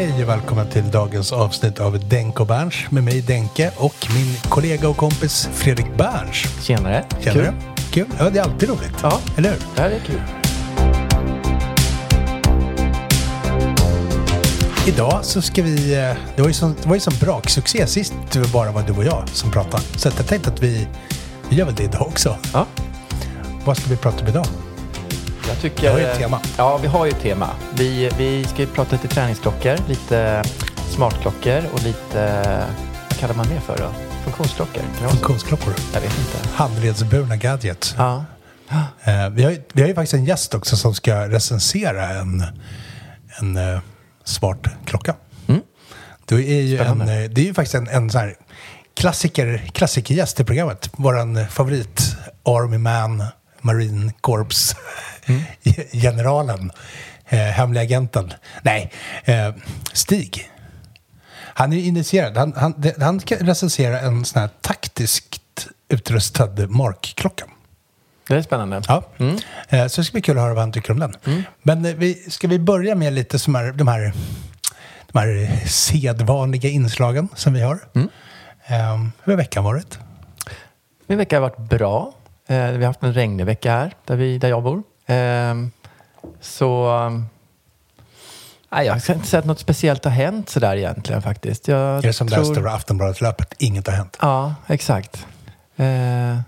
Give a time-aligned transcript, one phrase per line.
[0.00, 4.34] Hej och välkommen till dagens avsnitt av Denk och Berns med mig Denke och min
[4.48, 6.64] kollega och kompis Fredrik Berns.
[6.64, 7.04] Tjenare.
[7.20, 7.54] Tjenare.
[7.90, 8.06] Kul.
[8.06, 8.16] Kul.
[8.18, 8.92] Ja, det är alltid roligt.
[9.02, 9.20] Ja.
[9.36, 9.58] Eller hur?
[9.76, 10.20] Det här är kul.
[14.94, 15.94] Idag så ska vi...
[15.94, 18.92] eh, Det var ju sån, det var ju sån braksuccé sist det bara var du
[18.92, 19.82] och jag som pratade.
[19.96, 20.88] Så jag tänkte att vi,
[21.48, 22.36] vi gör väl det idag också.
[22.52, 22.66] Ja.
[23.64, 24.46] Vad ska vi prata om idag?
[25.50, 26.40] Jag tycker, Vi har ju ett tema.
[26.58, 27.50] Ja, vi har ju ett tema.
[27.74, 30.42] Vi, vi ska ju prata lite träningsklockor, lite
[30.90, 32.42] smartklockor och lite,
[33.10, 33.90] vad kallar man det för då?
[34.24, 34.82] Funktionsklockor?
[35.08, 35.74] Funktionsklockor.
[35.94, 36.48] Jag vet inte.
[36.54, 37.94] Handledsburna gadgets.
[37.98, 38.24] Ja.
[39.04, 42.44] Eh, vi, har, ju- vi har ju faktiskt en gäst också som ska recensera en,
[43.38, 43.80] en uh,
[44.24, 45.14] smart klocka.
[46.24, 47.14] Det, är ju en, Spännande.
[47.24, 48.34] eh, det är ju faktiskt en, en sån här
[48.96, 50.90] klassiker, klassikergäst i programmet.
[50.92, 53.24] Våran favorit Army Man,
[53.60, 54.76] Marine Corps,
[55.92, 56.70] generalen,
[57.28, 58.32] eh, hemliga agenten.
[58.62, 58.92] Nej,
[59.24, 59.54] eh,
[59.92, 60.50] Stig.
[61.36, 62.36] Han är initierad.
[62.36, 67.44] Han, han, han ska recensera en sån här taktiskt utrustad Mark-klocka.
[68.28, 68.82] Det är spännande.
[68.88, 69.04] Ja.
[69.68, 71.14] Eh, Så det ska bli kul att höra vad han tycker om den.
[71.62, 74.12] Men eh, vi, ska vi börja med lite som är, de, här,
[75.12, 77.78] de här sedvanliga inslagen som vi har?
[78.66, 79.98] Eh, hur har veckan varit?
[81.06, 82.12] Min vecka har varit bra.
[82.46, 84.82] Eh, vi har haft en regnig vecka här, där, vi, där jag bor.
[85.10, 85.54] Eh,
[86.40, 86.90] så...
[88.72, 91.68] Nej, jag ska inte säga att något speciellt har hänt sådär egentligen faktiskt.
[91.68, 92.44] Jag Är det som det tror...
[92.44, 93.54] här stora Aftonbladet-löpet?
[93.58, 94.16] Inget har hänt.
[94.20, 95.26] Ja, exakt.
[95.76, 96.40] Eh,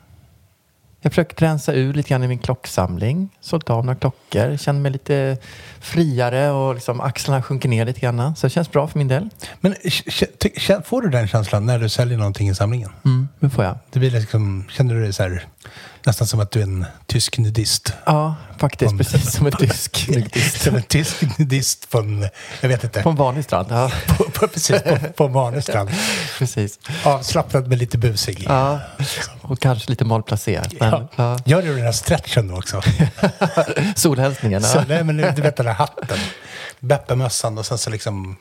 [1.05, 3.29] jag försöker rensa ur lite grann i min klocksamling.
[3.41, 4.57] Sålt av några klockor.
[4.57, 5.37] Känner mig lite
[5.81, 8.37] friare och liksom axlarna sjunker ner lite grann.
[8.37, 9.29] Så det känns bra för min del.
[9.61, 9.75] Men
[10.85, 12.91] får du den känslan när du säljer någonting i samlingen?
[13.05, 13.79] Mm, det får jag.
[13.91, 15.47] Det blir liksom, känner du dig så här,
[16.07, 17.93] nästan som att du är en tysk nudist?
[18.05, 18.91] Ja, faktiskt.
[18.93, 20.61] Om- Precis som en tysk nudist.
[20.63, 22.29] Som en tysk nudist en,
[22.61, 23.67] jag vet inte, På en vanlig strand.
[23.71, 25.91] Ja, på, på, precis på, på en vanlig strand.
[26.39, 26.79] precis.
[27.05, 28.45] Avslappnad men lite busig.
[28.49, 28.81] Ja,
[29.43, 30.75] och kanske lite malplacerad.
[30.81, 31.09] Ja.
[31.17, 31.39] ja.
[31.45, 32.83] Gör du den här stretchen då också?
[33.97, 34.63] Solhälsningen.
[34.63, 34.85] Så, Ja.
[34.89, 36.19] nej, men du vet den här hatten,
[36.81, 38.37] Beppe-mössan och sen så liksom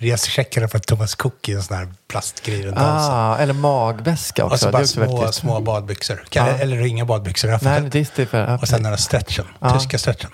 [0.00, 3.14] rescheckar för Thomas Cook i en sån här plastgrej runt halsen.
[3.14, 4.54] Ah, eller magväska också.
[4.54, 6.24] Och så bara också små, små badbyxor.
[6.28, 6.52] Kan, Ja.
[6.52, 7.58] Eller inga badbyxor.
[7.62, 9.78] Nej, det är för, ja, och sen den här stretchen, Ja.
[9.78, 10.30] tyska stretchen.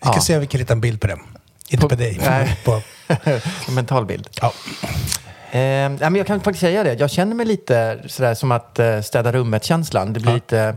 [0.00, 0.20] Vi ska Ja.
[0.20, 1.18] se om vi kan hitta en bild på den.
[1.68, 2.56] Inte på, På- dig, nej.
[2.64, 2.82] på,
[3.68, 4.28] en mental bild.
[4.42, 4.52] ja.
[5.50, 5.58] Eh,
[6.10, 6.94] men jag kan faktiskt säga det.
[7.00, 10.12] Jag känner mig lite sådär som att eh, städa rummet-känslan.
[10.12, 10.34] Det blir Ja.
[10.34, 10.76] lite...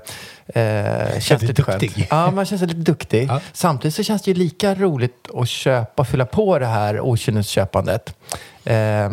[0.53, 1.83] Eh, känns lite skönt.
[2.09, 3.27] Ja, man känns lite duktig.
[3.29, 3.39] Ja.
[3.53, 8.15] Samtidigt så känns det ju lika roligt att köpa, fylla på det här okynnesköpandet.
[8.63, 9.05] Eh,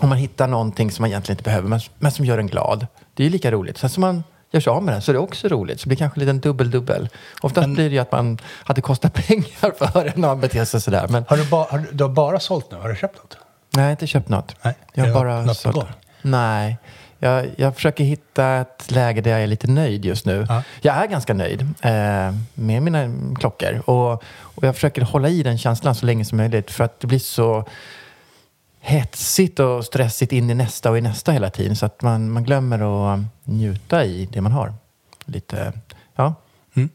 [0.00, 2.86] om man hittar någonting som man egentligen inte behöver, men, men som gör en glad.
[3.14, 3.78] Det är ju lika roligt.
[3.78, 5.80] Sen som man gör sig av med den så är det också roligt.
[5.80, 7.08] Så det blir kanske en liten dubbel-dubbel.
[7.40, 10.64] Oftast Men- blir det ju att man hade kostat pengar för den när man beter
[10.64, 11.06] sig sådär.
[11.10, 12.76] Men Har, du ba, har du, du har bara sålt nu?
[12.76, 13.36] Har du köpt något?
[13.76, 14.56] Nej, inte köpt något.
[14.62, 14.74] Nej.
[14.92, 15.88] Jag har bara något sålt- gång?
[16.22, 16.78] Nej.
[17.18, 20.46] Jag, jag försöker hitta ett läge där jag är lite nöjd just nu.
[20.48, 20.62] Ja.
[20.80, 23.82] Jag är ganska nöjd eh, med mina klockor.
[23.90, 26.70] Och, och jag försöker hålla i den känslan så länge som möjligt.
[26.70, 27.64] För att det blir så
[28.80, 31.76] hetsigt och stressigt in i nästa och i nästa hela tiden.
[31.76, 34.74] Så att man, man glömmer att njuta i det man har.
[35.24, 35.72] Lite,
[36.16, 36.34] ja.
[36.74, 36.88] Mm.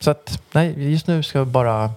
[0.00, 1.90] Så att, nej, just nu ska jag bara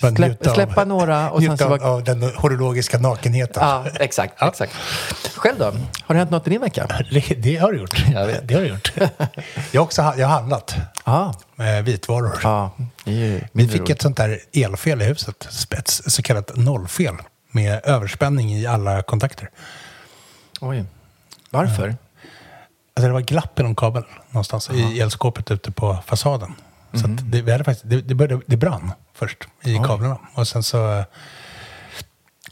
[0.00, 3.62] Släpp, njuta av- släppa några och sen så bara av den horologiska nakenheten.
[3.68, 4.42] Ja, exakt.
[4.42, 4.72] exakt.
[5.36, 5.64] Själv då?
[5.64, 6.86] Har det hänt något i din vecka?
[7.10, 8.04] Det, det har du gjort.
[8.12, 8.48] Jag vet.
[8.48, 8.92] Det har du gjort.
[9.70, 10.74] Jag också jag har handlat
[11.04, 12.38] Ja, med vitvaror.
[12.42, 12.70] ja
[13.04, 13.90] det Vi fick roligt.
[13.90, 17.14] ett sånt där elfel i huset, spets, så kallat nollfel,
[17.50, 19.50] med överspänning i alla kontakter.
[20.60, 20.84] Oj.
[21.50, 21.88] Varför?
[21.88, 26.54] Alltså det var glapp i någon kabel någonstans i elskåpet ute på fasaden.
[26.92, 27.18] Så Mhm.
[27.30, 30.18] det, vi hade faktiskt, det, det, började, det brann först i kablarna.
[30.34, 31.04] Och sen så,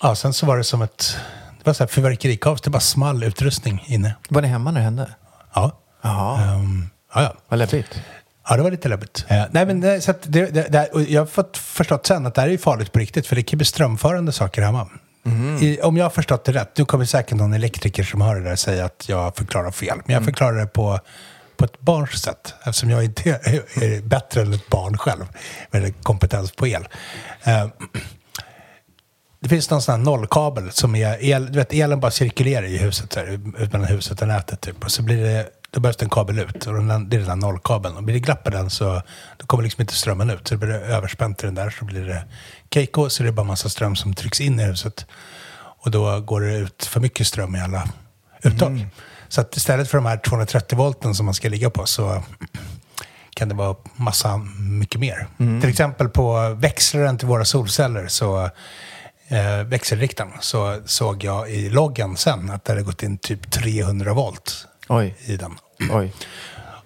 [0.02, 1.16] ja, sen så var det som ett
[1.58, 2.60] det var så här fyrverkerikaos.
[2.60, 4.14] Det bara small utrustning inne.
[4.28, 5.10] Var ni hemma när det hände?
[5.54, 5.80] Ja.
[6.02, 7.34] Jaha, Ehm, ja, ja.
[7.48, 8.00] vad läbbigt.
[8.48, 9.24] Ja, det var lite läbbigt.
[9.28, 12.48] Eh, nej, men det, så det, det, jag har fått förstått sen att det här
[12.48, 14.88] är farligt på riktigt, för det kan bli strömförande saker hemma.
[15.60, 18.48] I, om jag har förstått det rätt, du kommer säkert någon elektriker som hör det
[18.48, 19.98] där säga att jag förklarar fel.
[20.06, 21.00] Men jag förklarar det på,
[21.58, 25.24] på ett barns sätt, eftersom jag inte är, bättre än ett barn själv
[25.70, 26.88] med kompetens på el.
[27.42, 27.66] Eh,
[29.40, 32.78] det finns någon sån här nollkabel som är el, du vet elen bara cirkulerar i
[32.78, 33.26] huset, så här,
[33.58, 34.84] ut mellan huset och nätet typ.
[34.84, 37.28] Och så blir det, då behövs det en kabel ut och den, det är den
[37.28, 37.96] där nollkabeln.
[37.96, 39.02] Och blir det glapp i den så
[39.36, 40.48] då kommer liksom inte strömmen ut.
[40.48, 42.24] Så det blir det överspänt i den där så blir det
[42.70, 45.06] keiko så det är bara massa ström som trycks in i huset.
[45.80, 47.88] Och då går det ut för mycket ström i alla
[48.42, 48.72] uttag.
[48.72, 48.88] Mm.
[49.28, 52.22] Så att istället för de här 230 volten som man ska ligga på så
[53.30, 55.26] kan det vara massa mycket mer.
[55.60, 58.44] Till exempel på växlaren till våra solceller så
[59.28, 64.12] eh, växelriktaren så såg jag i loggen sen att det hade gått in typ 300
[64.14, 65.58] volt Oj, i den.
[65.90, 66.12] oj.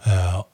[0.04, 0.44] Eh,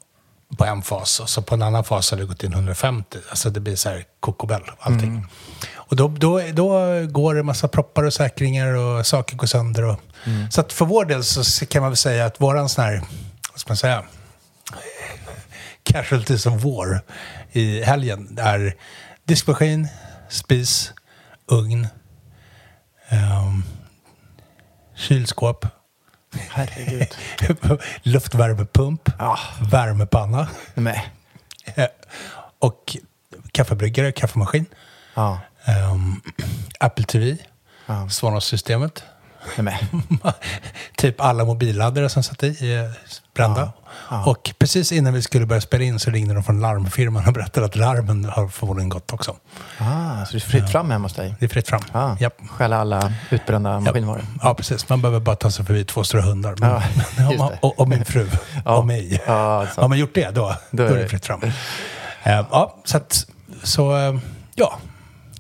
[0.57, 3.19] på en fas och så på en annan fas hade det gått in 150.
[3.31, 5.27] Alltså det blir så här kokobell allting.
[5.75, 6.71] Och då, då, då
[7.07, 9.85] går det massa proppar och säkringar och saker går sönder.
[9.85, 10.01] Och,
[10.51, 13.03] Så att för vår del så kan man väl säga att våran sån här,
[13.53, 14.05] vad ska man säga,
[15.83, 17.01] casualties of war
[17.53, 18.77] i helgen är
[19.25, 19.89] diskmaskin,
[20.29, 20.93] spis,
[21.47, 21.89] ugn,
[23.09, 23.63] ehm,
[24.97, 25.67] kylskåp,
[26.51, 27.15] Herregud.
[28.03, 29.39] luftvärmepump, Ah.
[29.71, 31.09] värmepanna Nej.
[32.59, 32.97] och
[33.53, 34.67] kaffebryggare, kaffemaskin,
[35.15, 35.41] Ja.
[35.65, 36.21] ehm,
[36.81, 37.37] Apple TV,
[37.87, 38.09] Ja.
[38.09, 39.18] Sonos-systemet, Nej.
[40.97, 42.93] typ alla mobilladdare som satt i är
[43.35, 43.73] brända.
[44.27, 47.67] Och precis innan vi skulle börja spela in så ringde de från larmfirman och berättade
[47.67, 49.37] att larmen har förmodligen gått också.
[49.79, 51.35] Ah, så det är fritt fram hemma hos dig?
[51.41, 51.81] Det är fritt fram.
[51.93, 52.35] Ah, Japp.
[52.51, 54.23] Stjäla alla utbrända maskinvaror?
[54.43, 54.89] Ja, precis.
[54.89, 56.55] Man behöver bara ta sig förbi två stora hundar.
[56.59, 56.83] Men, Ja,
[57.17, 57.59] men det.
[57.63, 58.29] och, och min fru
[58.65, 58.77] Ja.
[58.77, 59.23] och mig.
[59.27, 59.77] Ja, sant.
[59.77, 61.41] Har man gjort det, då, då, är är det det- fritt fram.
[61.43, 61.53] Eh,
[62.51, 63.27] ja, så att,
[63.63, 64.19] så, eh,
[64.55, 64.79] ja.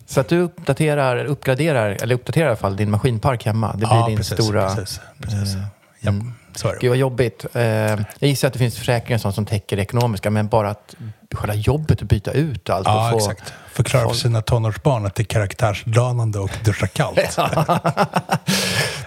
[0.09, 3.73] Så att du uppdaterar, uppgraderar, eller uppdaterar i alla fall din maskinpark hemma?
[3.73, 4.75] Det blir ja, din precis, stora...
[4.75, 5.57] Precis, precis.
[6.01, 6.13] Ja,
[6.55, 6.79] så är det.
[6.81, 7.47] Gud vad jobbigt.
[7.53, 10.95] Eh, jag gissar att det finns försäkringar sånt som täcker det ekonomiska, men bara att
[11.35, 13.31] själva jobbet att byta ut allt Ja, och få...
[13.31, 13.53] exakt.
[13.73, 17.17] Förklara för sina tonårsbarn att det är karaktärsdanande och duscha kallt.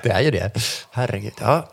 [0.03, 0.51] Det är ju det.
[0.91, 1.33] Herregud.
[1.41, 1.67] Ja.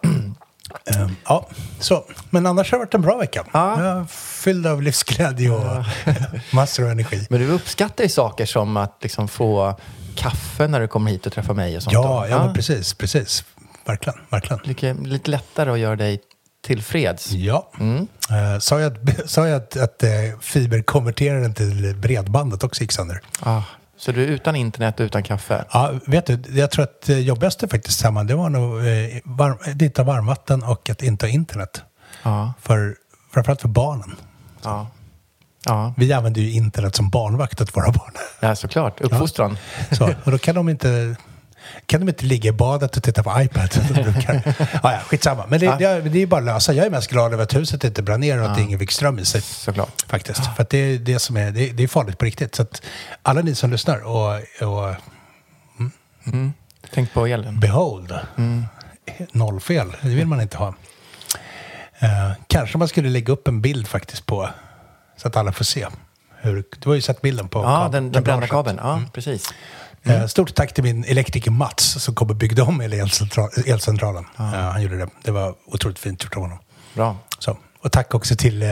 [0.84, 1.48] Eh, ja,
[1.80, 2.04] så.
[2.30, 3.44] Men annars har det varit en bra vecka.
[3.52, 3.84] Ja.
[3.84, 5.84] Jag fylld av livsglädje och
[6.52, 7.26] massor av energi.
[7.30, 9.76] Men du uppskattar ju saker som att liksom få
[10.16, 11.94] kaffe när du kommer hit och träffar mig och sånt.
[11.94, 13.44] Ja, ja, men precis, precis.
[13.84, 14.60] Verkligen, verkligen.
[14.64, 16.20] Lite, lite lättare att göra dig
[16.66, 17.32] tillfreds.
[17.32, 17.70] Ja.
[17.80, 18.06] Mm.
[18.30, 20.10] Eh, sa jag att, sa jag att, att eh,
[20.40, 23.20] fiberkonverteraren till bredbandet också gick sönder?
[23.40, 23.62] Ah,
[23.98, 25.64] så du är utan internet och utan kaffe?
[25.72, 28.84] Ja, vet du, jag tror att det jobbigaste faktiskt samma, det var nog eh,
[29.24, 31.82] varm, att inte ha varmvatten och att inte ha internet.
[32.22, 32.52] Ja.
[32.60, 32.96] För,
[33.34, 34.16] framförallt för barnen.
[34.62, 34.86] Ja.
[35.64, 38.12] Ja, Vi använder ju internet som barnvakt åt våra barn.
[38.40, 39.00] ja såklart.
[39.00, 39.58] Uppfostran.
[39.92, 41.16] Så, och då kan de inte
[41.86, 43.68] kan de inte ligga i badet och titta på iPad?
[44.82, 45.44] ja, ja, skitsamma.
[45.48, 45.76] Men det, Ja.
[45.78, 46.72] det, är- det är ju bara att lösa.
[46.72, 49.18] Jag är mest glad över att huset inte brann ner och att ingen fick ström
[49.18, 49.40] i sig.
[49.42, 50.04] Såklart.
[50.06, 50.54] Faktiskt.
[50.56, 52.54] För att det är det som är, det det är farligt på riktigt.
[52.54, 52.82] Så att
[53.22, 54.94] alla ni som lyssnar och, och
[56.94, 57.60] Tänk på elen.
[57.60, 58.18] behold,
[59.32, 60.74] nollfel, det vill man inte ha.
[61.98, 64.48] Eh, kanske man skulle lägga upp en bild faktiskt på,
[65.16, 65.86] så att alla får se.
[66.40, 68.78] Hur, du har ju sett bilden på Ja, den, den brända kabeln.
[68.82, 69.54] Ja, precis.
[70.08, 74.24] Eh, Stort tack till min elektriker Mats som kom och byggde om el- elcentra- elcentralen.
[74.38, 75.08] Eh, han gjorde det.
[75.24, 76.58] Det var otroligt fint gjort av honom.
[76.94, 77.16] Bra.
[77.38, 78.68] Så, Och tack också till eh,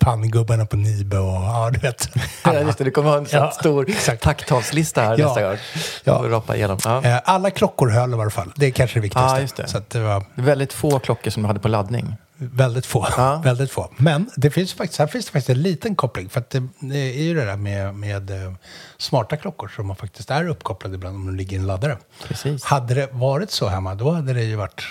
[0.00, 2.08] panngubbarna på Nibe och ja, du vet.
[2.44, 4.22] Ja, just det, du kommer ha en Ja, stor exakt.
[4.22, 5.26] tacktalslista här Ja.
[5.26, 5.56] nästa gång.
[6.04, 6.20] Ja.
[6.24, 6.28] Ja.
[6.30, 6.78] Rapa igenom.
[6.84, 7.02] Ja.
[7.04, 8.52] Eh, Alla klockor höll i varje fall.
[8.56, 9.36] Det är kanske det viktigaste.
[9.36, 9.68] Ja, just det.
[9.68, 12.14] Så det var väldigt få klockor som du hade på laddning.
[12.52, 13.06] Väldigt få.
[13.16, 13.36] Ja.
[13.44, 13.90] väldigt få.
[13.96, 16.28] Men det finns faktiskt, här finns det faktiskt en liten koppling.
[16.28, 18.52] För det, det är ju det där med, med eh,
[18.98, 21.98] smarta klockor som man faktiskt är uppkopplade ibland om de ligger i en laddare.
[22.28, 22.64] Precis.
[22.64, 24.84] Hade det varit så hemma, då hade det ju varit...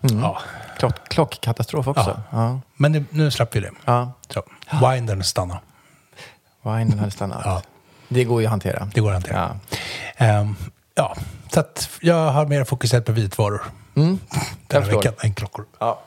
[0.00, 0.38] Ja.
[0.78, 2.20] Klock, klockkatastrof också.
[2.30, 2.38] Ja.
[2.38, 2.60] Ja.
[2.76, 3.70] Men nu, nu slapp vi det.
[3.84, 4.12] ja.
[4.28, 4.42] Så,
[4.80, 5.60] windern stannar.
[6.62, 7.42] Winen hade stannat.
[7.44, 7.62] Ja.
[8.08, 8.88] Det går ju att hantera.
[8.94, 9.58] Det går att hantera.
[10.16, 10.24] Ja.
[10.26, 10.56] Ehm,
[10.94, 11.16] ja,
[11.52, 13.62] så att jag har mer fokuserat på vitvaror
[13.96, 14.18] Mm.
[14.66, 15.64] den här veckan än klockor.
[15.78, 16.02] Ja.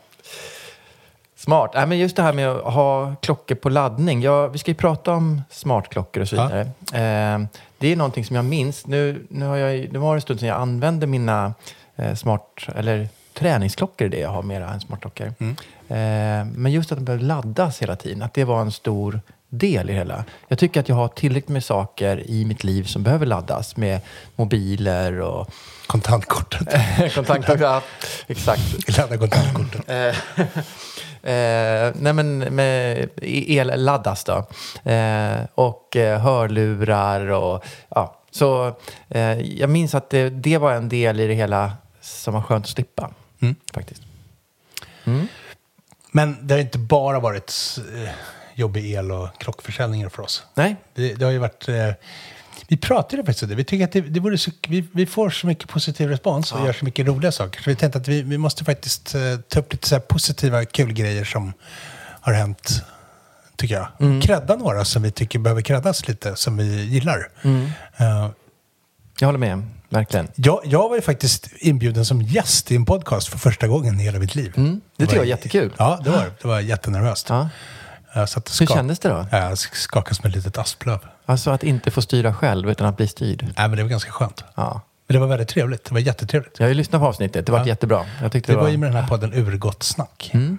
[1.36, 1.72] Smart.
[1.74, 4.22] Nej, men just det här med att ha klockor på laddning.
[4.22, 6.62] Ja, vi ska ju prata om smartklockor och så vidare.
[6.62, 8.88] Eh, det är någonting som jag minns.
[8.88, 11.54] Nu, nu, har jag, nu var det en stund sedan jag använde mina
[11.96, 15.34] eh, smart, eller träningsklockor är det jag har mera än smartklockor.
[15.40, 15.56] Mm.
[15.88, 19.90] Eh, men just att de behöver laddas hela tiden, att det var en stor del
[19.90, 20.26] i det hela.
[20.48, 24.02] Jag tycker att jag har tillräckligt med saker i mitt liv som behöver laddas med
[24.36, 25.50] mobiler och
[25.88, 26.68] Kontantkortet.
[27.16, 27.62] kontaktkortet.
[27.62, 27.82] Ja,
[28.28, 28.98] exakt.
[28.98, 29.90] Ladda kontantkortet.
[29.90, 34.48] Eh, eh, nej men med el-laddas då.
[34.92, 38.16] Eh, och eh, hörlurar och ja.
[38.32, 38.78] Så
[39.10, 42.66] eh, jag minns att det, det var en del i det hela som var skönt
[42.66, 43.12] att slippa.
[43.42, 43.56] Mm.
[43.74, 44.02] Faktiskt.
[46.12, 48.10] Men det har inte bara varit eh,
[48.60, 50.44] jobbig el och klockförsäljningar för oss.
[50.54, 51.68] Nej, Det, det har ju varit...
[51.70, 51.92] Eh,
[52.68, 53.56] vi pratade faktiskt om det.
[53.56, 56.66] Vi tycker att det, det vore så, vi, vi får så mycket positiv respons och
[56.66, 57.62] gör så mycket roliga saker.
[57.62, 60.94] Så vi tänkte att vi, vi måste faktiskt eh, ta upp lite så positiva, kul
[60.94, 61.54] grejer som
[62.22, 62.84] har hänt,
[63.56, 63.88] tycker jag.
[64.00, 64.22] Mm.
[64.22, 67.30] Credda några som vi tycker behöver creddas lite, som vi gillar.
[67.42, 67.66] Mm.
[67.98, 68.30] Eh,
[69.20, 69.64] jag håller med.
[69.90, 70.28] Verkligen.
[70.36, 74.04] jag, jag var ju faktiskt inbjuden som gäst i en podcast för första gången i
[74.04, 74.54] hela mitt liv.
[74.58, 74.82] Mm.
[74.98, 75.74] Det tycker jag var jättekul.
[75.78, 76.32] Ja, det var det.
[76.42, 77.30] Det var jättenervöst.
[77.30, 77.50] Ja.
[78.14, 79.26] Jag satt och Hur kändes det då?
[79.32, 81.00] Ja, Jag skakade som ett litet asplöv.
[81.26, 83.44] Alltså att inte få styra själv utan att bli styrd.
[83.44, 84.44] Nej, men det var ganska skönt.
[84.56, 84.82] Ja.
[85.08, 85.86] Men det var väldigt trevligt.
[85.86, 86.60] Det var jättetrevligt.
[86.60, 87.46] Jag har ju lyssnat på avsnittet.
[87.46, 87.66] Det var Ja.
[87.66, 88.06] jättebra.
[88.22, 90.30] Jag tyckte Det det, var ju med den här podden Urgott snack.
[90.34, 90.58] Mm.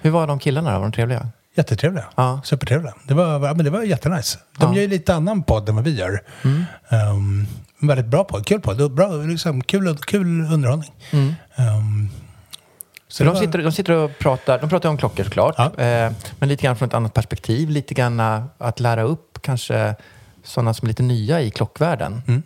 [0.00, 0.78] Hur var de killarna då?
[0.78, 1.28] Var de trevliga?
[1.56, 2.04] Jättetrevliga.
[2.14, 2.40] Ja.
[2.44, 2.94] Supertrevliga.
[3.04, 4.38] Det var, men det var jättenice.
[4.38, 4.64] De Ja.
[4.66, 4.74] Mm.
[4.76, 6.22] gör ju lite annan podd än vad vi gör.
[6.90, 7.46] Um,
[7.80, 8.46] väldigt bra podd.
[8.46, 8.92] Kul podd.
[8.94, 10.92] Bra, liksom, kul, kul underhållning.
[11.56, 12.10] Um,
[13.08, 15.64] så de, sitter, de sitter och pratar, de pratar om klockor såklart, Ja.
[15.84, 17.70] eh, men lite grann från ett annat perspektiv.
[17.70, 18.20] Lite grann
[18.58, 19.94] att lära upp kanske
[20.44, 22.22] sådana som är lite nya i klockvärlden.
[22.28, 22.42] Mm.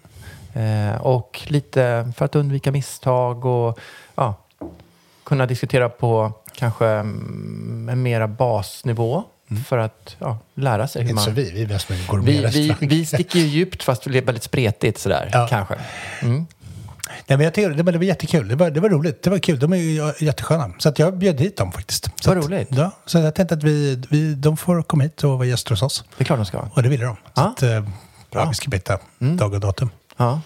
[0.54, 3.78] Eh, och lite för att undvika misstag och
[4.14, 4.34] ja,
[5.24, 9.24] kunna diskutera på kanske mm, en mera basnivå
[9.66, 12.32] för att ja, lära sig hur Inte så vi, vi är mest med en Vi,
[12.32, 12.88] vi, gourmetrestaurang.
[12.88, 15.46] vi sticker ju djupt fast väldigt spretigt sådär, Ja.
[15.50, 15.74] kanske.
[16.22, 16.46] Mm.
[17.30, 18.48] Nej, men jag tycker, det, var, det var jättekul.
[18.48, 19.22] Det var, det var roligt.
[19.22, 19.58] Det var kul.
[19.58, 20.70] De är ju jättesköna.
[20.78, 22.04] Så att jag bjöd hit dem faktiskt.
[22.22, 22.68] Så Vad att, roligt.
[22.70, 25.82] Ja, så jag tänkte att vi, vi, de får komma hit och vara gäster hos
[25.82, 26.04] oss.
[26.16, 26.58] Det är klart de ska.
[26.74, 27.14] Och det ville de.
[27.16, 27.42] Så Ja.
[27.48, 27.90] att, eh, Bra.
[28.30, 29.90] ja, vi ska byta dag och datum.
[30.16, 30.40] Ja.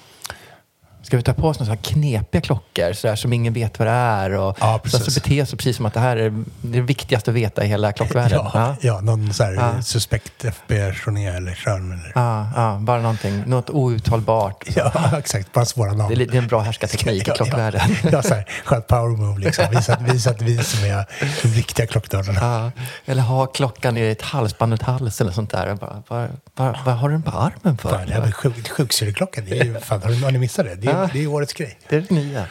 [1.05, 3.89] Ska vi ta på oss några så knepiga klockor så där, som ingen vet vad
[3.89, 4.31] det är?
[4.31, 5.01] Och Ja, så precis.
[5.01, 7.93] alltså bete sig precis som att det här är det viktigaste att veta i hela
[7.93, 8.39] klockvärlden.
[8.45, 8.77] Ja, Ja.
[8.81, 9.01] ja.
[9.01, 9.83] någon så här Ja.
[9.83, 11.93] suspekt FB Journé eller Tjörn.
[11.93, 12.13] Eller...
[12.15, 14.65] Ja, ja, bara någonting, något outtalbart.
[14.77, 15.53] Ja, exakt.
[15.53, 16.15] Bara svåra namn.
[16.15, 17.81] Det är, det är en bra härskarteknik i klockvärlden.
[18.03, 19.65] Ja, ja så här, skönt power move liksom.
[19.71, 21.07] Visa att, visa att vi som är
[21.43, 22.41] de riktiga klocknördarna.
[22.43, 22.83] Ja,
[23.13, 25.75] eller ha klockan i ett halsband runt halsen eller sånt där.
[25.75, 27.89] Bara, bara, bara, vad har du den på armen för?
[27.89, 30.65] Fan, det här med sjuk, sjuksyreklockan, det är ju, fan, har, ni, har ni missat
[30.67, 30.75] det?
[30.75, 31.11] Det Ja.
[31.13, 31.79] det är årets grej.
[31.89, 32.47] Det är det nya.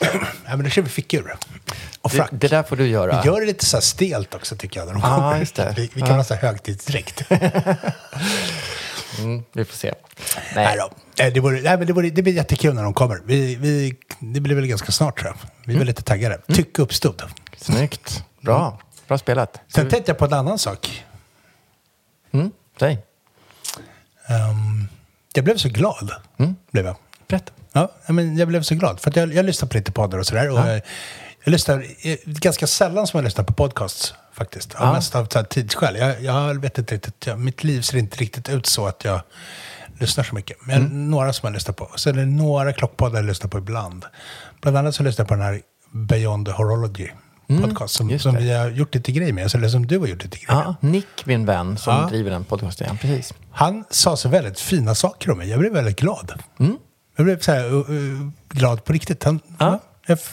[0.00, 0.08] Ja,
[0.56, 1.36] men då kör vi fickur.
[2.02, 2.28] Och Det, frack.
[2.32, 3.20] det där får du göra.
[3.22, 4.86] Vi gör det lite så här stelt också tycker jag.
[4.86, 5.38] När de kommer.
[5.38, 5.74] just det.
[5.76, 6.16] Vi, vi kan Ja.
[6.16, 7.22] ha så här högtidsdräkt.
[9.18, 9.94] Mm, vi får se.
[10.54, 10.76] Nej Nej.
[10.76, 10.90] då.
[11.18, 13.20] Nej, det, vore, nej, men det, vore, det blir jättekul när de kommer.
[13.24, 15.36] Vi, vi, det blir väl ganska snart tror jag.
[15.64, 15.86] Vi är Mm.
[15.86, 16.38] lite taggade.
[16.52, 17.22] Tycke uppstod.
[17.56, 18.24] Snyggt.
[18.40, 18.80] Bra.
[19.08, 19.60] Bra spelat.
[19.68, 21.04] Sen tänkte jag på en annan sak.
[22.32, 22.50] Mm,
[22.80, 22.98] säg.
[24.28, 24.88] Ehm,
[25.34, 26.10] jag blev så glad.
[26.38, 26.56] Mm.
[26.70, 26.96] Blev jag.
[27.28, 27.52] Berätta.
[27.80, 29.00] Ja, ja, men jag blev så glad.
[29.00, 30.50] För jag, jag lyssnar på lite poddar och sådär.
[30.50, 30.80] Och jag,
[31.44, 34.74] jag lyssnar eh, ganska sällan som jag lyssnar på podcasts faktiskt.
[34.78, 34.92] Ja.
[34.92, 35.96] Mest av så här tidsskäl.
[35.96, 39.20] Jag, jag vet inte riktigt, jag, mitt liv ser inte riktigt ut så att jag
[40.00, 40.56] lyssnar så mycket.
[40.66, 41.10] Men Mm.
[41.10, 41.90] några som jag lyssnar på.
[41.96, 44.04] Sen är det några klockpoddar jag lyssnar på ibland.
[44.62, 45.60] Bland annat så lyssnar jag på den här
[45.92, 47.08] Beyond Horology
[47.62, 48.40] podcast som, Mm, just som det.
[48.40, 49.54] vi har gjort lite grejer med.
[49.54, 50.64] Eller som du har gjort lite grejer med.
[50.66, 52.08] Ja, Nick, min vän, som Ja.
[52.08, 52.86] driver den podcasten.
[52.90, 53.34] Ja, precis.
[53.52, 55.48] Han sa så väldigt fina saker om mig.
[55.50, 56.32] Jag blev väldigt glad.
[56.60, 56.76] Mm.
[57.18, 59.24] Jag blev så här, uh, uh, glad på riktigt.
[59.24, 59.78] Han, Ja.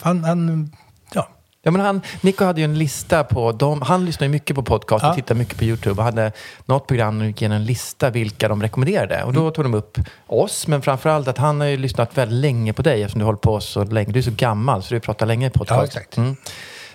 [0.02, 0.70] han, han,
[1.12, 1.28] ja.
[1.62, 3.82] Ja, men han, Nico hade ju en lista på dem.
[3.82, 5.14] Han lyssnar ju mycket på podcast och Ja.
[5.14, 6.32] tittar mycket på YouTube och hade
[6.66, 9.22] något program de gick igenom en lista vilka de rekommenderade.
[9.24, 12.72] Och då tog de upp oss, men framförallt att han har ju lyssnat väldigt länge
[12.72, 14.12] på dig eftersom du håller på så länge.
[14.12, 15.78] Du är så gammal så du pratar länge i podcast.
[15.78, 16.16] Ja, exakt.
[16.16, 16.36] Mm.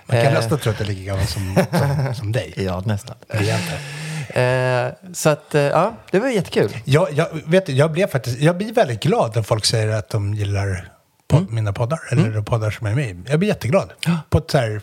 [0.05, 0.33] Man kan Eh.
[0.33, 2.53] nästan tro att jag är lika gammal som, som, som dig.
[2.57, 3.15] Ja, nästan.
[3.33, 3.79] Inte.
[4.29, 6.77] Eh, så att, eh, ja, det var jättekul.
[6.85, 10.33] Jag, jag, vet, jag, blev faktiskt, jag blir väldigt glad när folk säger att de
[10.33, 10.89] gillar
[11.27, 13.19] pod, mina poddar, eller de poddar som är med i.
[13.29, 13.93] Jag blir jätteglad.
[14.29, 14.81] På ett så här,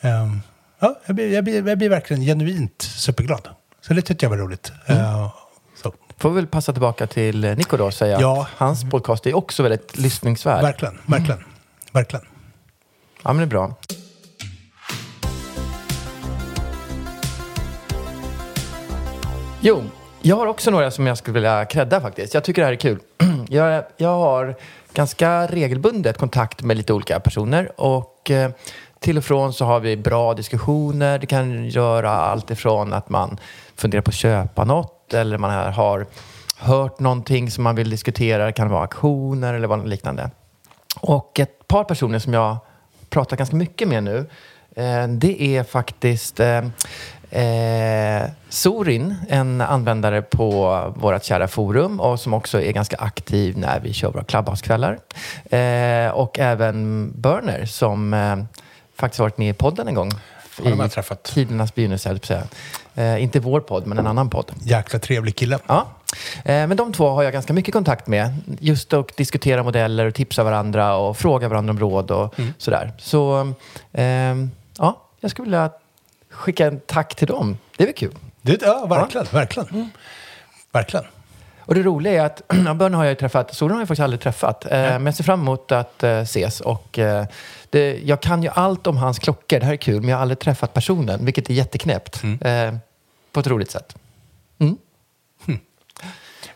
[0.00, 0.40] ehm,
[0.80, 3.48] ja, jag, blir, jag, blir, jag blir verkligen genuint superglad.
[3.80, 4.72] Så det tyckte jag var roligt.
[4.86, 5.28] Eh,
[5.82, 8.42] så, Får vi väl passa tillbaka till eh, Nico då och säga Ja.
[8.42, 10.62] att hans podcast är också väldigt lyssningsvärd.
[10.62, 11.44] verkligen, verkligen,
[11.92, 12.26] verkligen.
[13.22, 13.74] Ja, men det är bra.
[19.66, 19.82] Jo,
[20.22, 22.34] jag har också några som jag skulle vilja credda faktiskt.
[22.34, 22.98] Jag tycker det här är kul.
[23.48, 24.54] Jag, jag har
[24.94, 28.50] ganska regelbundet kontakt med lite olika personer och eh,
[29.00, 31.18] till och från så har vi bra diskussioner.
[31.18, 33.38] Det kan göra allt ifrån att man
[33.76, 36.06] funderar på att köpa något eller man har-
[36.58, 38.46] hört någonting som man vill diskutera.
[38.46, 40.30] Det kan vara aktioner eller vad liknande.
[41.00, 42.56] Och ett par personer som jag
[43.10, 44.26] pratar ganska mycket med nu,
[45.08, 46.64] det är faktiskt eh,
[47.34, 53.80] eh, Sorin, en användare på vårt kära forum och som också är ganska aktiv när
[53.80, 54.98] vi kör våra Clubhouse-kvällar.
[55.50, 58.36] Eh, och även Burner som eh,
[58.96, 60.10] faktiskt varit med i podden en gång.
[60.64, 61.22] Ja, I träffat.
[61.22, 62.42] Tidernas begynnelse, höll säga.
[62.94, 64.52] Eh, inte vår podd, men en annan podd.
[64.62, 65.58] Jäkla trevlig kille.
[65.66, 65.86] Ja,
[66.44, 68.34] eh, men de två har jag ganska mycket kontakt med.
[68.60, 72.92] Just att diskutera modeller och tipsa varandra och fråga varandra om råd och sådär.
[72.98, 73.52] Så
[74.78, 75.70] ja, jag skulle vilja
[76.30, 77.58] skicka en tack till dem.
[77.76, 78.14] Det är väl kul.
[78.42, 79.90] Det, ja, verkligen, verkligen.
[80.72, 81.04] Verkligen.
[81.58, 84.20] Och det roliga är att ja, Börn har jag träffat, Solen har jag faktiskt aldrig
[84.20, 84.64] träffat.
[84.64, 86.60] Eh, men jag ser fram emot att eh, ses.
[86.60, 87.26] Och, eh,
[87.70, 90.22] det, jag kan ju allt om hans klockor, det här är kul, men jag har
[90.22, 92.22] aldrig träffat personen, vilket är jätteknäppt.
[92.40, 92.74] Eh,
[93.32, 93.96] på ett roligt sätt.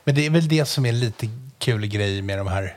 [0.04, 2.76] Men det är väl det som är lite kul grej med de här...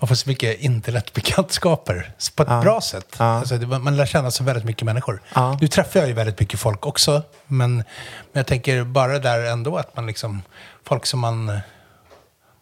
[0.00, 2.60] Man får så mycket internetbekantskaper på ett Ja.
[2.60, 3.16] bra sätt.
[3.18, 3.24] Ja.
[3.24, 5.22] Alltså, det, man lär känna så väldigt mycket människor.
[5.34, 5.58] Ja.
[5.60, 7.22] Nu träffar jag ju väldigt mycket folk också.
[7.46, 7.84] Men, men
[8.32, 10.42] jag tänker bara där ändå att man liksom...
[10.84, 11.46] Folk som man...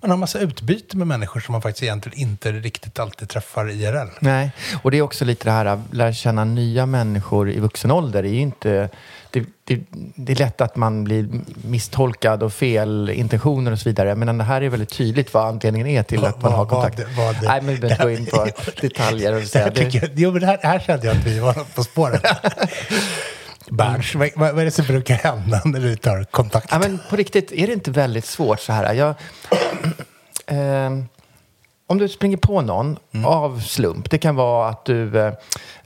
[0.03, 4.09] Man har massa utbyte med människor som man faktiskt egentligen inte riktigt alltid träffar IRL.
[4.21, 4.51] Nej,
[4.83, 8.23] och det är också lite det här att lära känna nya människor i vuxen ålder.
[8.23, 8.89] Det är ju inte...
[9.37, 9.81] Det, det,
[10.15, 14.15] det är lätt att man blir misstolkad och fel intentioner och så vidare.
[14.15, 16.69] Men det här är väldigt tydligt vad anledningen är till Vad- att man har vad-
[16.71, 17.17] vad kontakt.
[17.19, 19.95] vad det- Nej, men vi behöver inte gå in på detaljer och säga det.
[19.95, 22.23] jag, jo, men det här, här kände jag att vi var på spåret.
[23.71, 26.69] Berns, vad, vad vad är det som brukar hända när du tar kontakt?
[26.71, 28.95] Ja, men på riktigt, är det inte väldigt svårt så här?
[28.95, 29.15] Jag,
[30.47, 31.05] Ehm,
[31.87, 35.33] om du springer på någon av slump, det kan vara att du eh,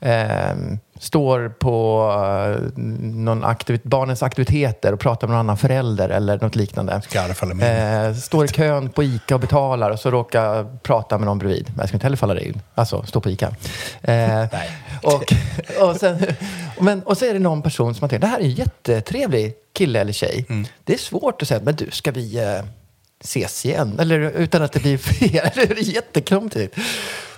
[0.01, 6.39] ehm, står på eh, någon aktivit- barnens aktiviteter och pratar med någon annan förälder eller
[6.39, 7.03] något liknande.
[8.09, 11.67] Eh, står i kön på ICA och betalar och så råkar prata med någon bredvid.
[11.69, 12.61] Men jag ska inte heller falla dig in.
[12.75, 13.55] Alltså, stå på ICA.
[14.03, 14.45] Eh,
[15.03, 15.33] och,
[15.81, 16.19] och, sen,
[16.81, 19.55] men, och så är det någon person som man tänker, det här är en jättetrevlig
[19.73, 20.47] kille eller tjej.
[20.85, 22.65] Det är svårt att säga, men du, ska vi eh,
[23.25, 23.97] ses igen?
[24.01, 25.51] Eller utan att det blir fel.
[25.55, 26.77] det är jättekonstigt.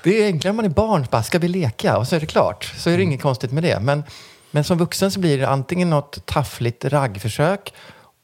[0.04, 1.96] Det är enklare om man är barn, bara, ska vi leka?
[1.96, 2.72] Och så är det klart.
[2.76, 3.80] Så är det inget konstigt med det.
[3.80, 4.04] Men,
[4.50, 7.72] men som vuxen så blir det antingen något taffligt raggförsök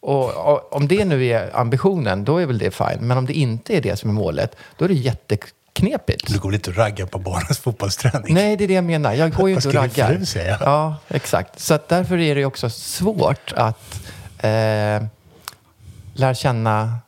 [0.00, 2.98] och, och om det nu är ambitionen, då är väl det fine.
[3.00, 6.26] Men om det inte är det som är målet, då är det jätteknepigt.
[6.32, 8.34] Du går lite och raggar på barnens fotbollsträning.
[8.34, 9.12] Nej, det är det jag menar.
[9.14, 10.14] Jag går ju Vad inte och raggar.
[10.16, 10.58] fru säga?
[10.60, 11.60] Ja, exakt.
[11.60, 14.00] Så därför är det också svårt att
[14.38, 15.02] eh,
[16.14, 16.98] lära känna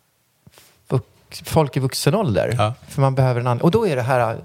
[1.44, 2.54] folk i vuxen ålder.
[2.58, 2.74] Ja.
[2.88, 3.60] För man behöver en annan.
[3.60, 4.36] Och då är det här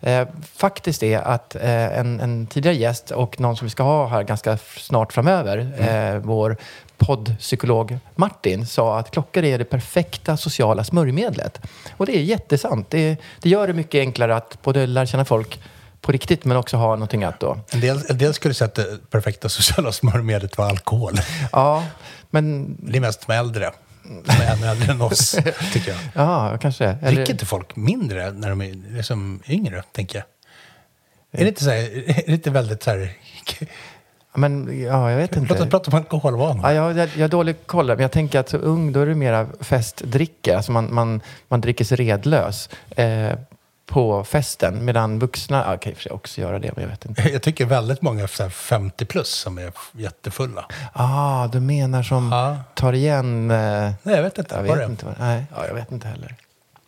[0.00, 4.08] eh, faktiskt det att eh, en, en tidigare gäst och någon som vi ska ha
[4.08, 6.14] här ganska snart framöver, Mm.
[6.16, 6.56] eh, vår
[6.98, 11.60] poddpsykolog Martin, sa att klockor är det perfekta sociala smörjmedlet.
[11.96, 12.90] Och det är jättesant.
[12.90, 15.60] Det, det gör det mycket enklare att både lära känna folk
[16.00, 17.58] på riktigt men också ha någonting att då.
[17.70, 21.14] En del, en del skulle säga att det perfekta sociala smörjmedlet var alkohol.
[21.52, 21.84] Ja,
[22.30, 23.70] men Det är mest med äldre.
[24.24, 25.30] Som är ännu äldre än oss,
[25.72, 25.98] tycker jag.
[26.14, 26.84] ja, kanske.
[26.84, 30.24] Eller- Dricker inte folk mindre när de är liksom yngre, tänker jag?
[31.40, 33.12] Är det inte, så här, är det inte väldigt så här...
[34.34, 35.54] Men ja, jag vet inte.
[35.54, 36.62] Låt oss prata om alkoholvanor.
[36.64, 39.06] Ja, jag, jag, jag har dålig koll, men jag tänker att så ung, då är
[39.06, 40.56] det mera festdricka.
[40.56, 43.32] Alltså man, man, man dricker sig redlös eh,
[43.90, 44.84] på festen.
[44.84, 47.22] Medan vuxna, ja, kan i och för sig också göra det, men jag vet inte.
[47.28, 50.66] Jag tycker väldigt många så här 50 plus som är jättefulla.
[50.92, 52.56] Ah, du menar som Ja.
[52.74, 53.50] tar igen...
[53.50, 53.56] Eh,
[54.02, 54.54] Nej, jag vet inte.
[54.54, 56.34] jag vet det inte vad, nej, ja, jag vet inte heller.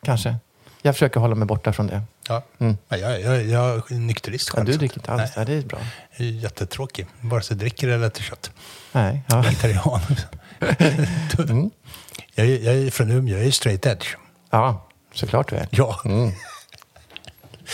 [0.05, 0.37] Kanske.
[0.83, 2.03] Jag försöker hålla mig borta från det.
[2.29, 2.43] Ja.
[2.59, 2.77] Mm.
[2.89, 4.67] Nej, jag, jag, jag är nykterist Ja, själv.
[4.67, 5.21] du så dricker inte alls.
[5.21, 5.79] Nej, Nej, det är bra.
[6.17, 7.07] jag är jättetråkig.
[7.21, 8.51] Vare sig dricker eller äter kött.
[8.93, 9.41] Nej, ja.
[9.41, 10.01] Vegetarian.
[11.49, 11.71] Mm.
[12.35, 14.07] jag, jag är från Umeå, jag är straight edge.
[14.51, 15.69] ja, såklart du är.
[15.71, 16.01] Ja.
[16.05, 16.33] Mm.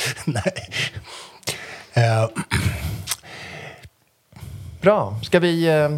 [0.25, 0.69] Nej.
[1.93, 2.29] Eh,
[4.81, 5.21] Bra.
[5.23, 5.89] Ska vi eh,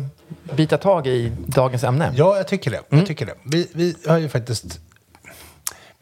[0.56, 2.12] bita tag i dagens ämne?
[2.16, 2.76] Ja, jag tycker det.
[2.76, 2.86] Mm.
[2.98, 3.34] Jag tycker det.
[3.44, 4.80] Vi, vi har ju faktiskt...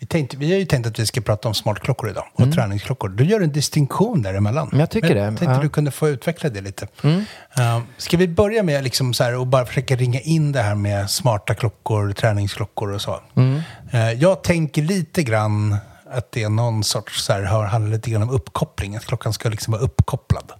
[0.01, 3.09] Vi, tänkte, vi har ju tänkt att vi ska prata om smartklockor idag och träningsklockor.
[3.09, 4.67] Du gör en distinktion däremellan.
[4.67, 4.81] Men Mm.
[4.81, 5.51] jag tycker Men det, Jag tänkte ja.
[5.51, 5.63] Mm.
[5.63, 6.89] du kunde få utveckla det lite.
[7.05, 10.75] Uh, ska vi börja med liksom så här, och bara försöka ringa in det här
[10.75, 13.21] med smarta klockor, träningsklockor och så?
[13.37, 13.61] Mm.
[13.91, 15.77] Eh, jag tänker lite grann
[16.11, 18.97] att det är någon sorts, så här, handlar lite grann om uppkoppling.
[18.97, 20.53] Att klockan ska liksom vara uppkopplad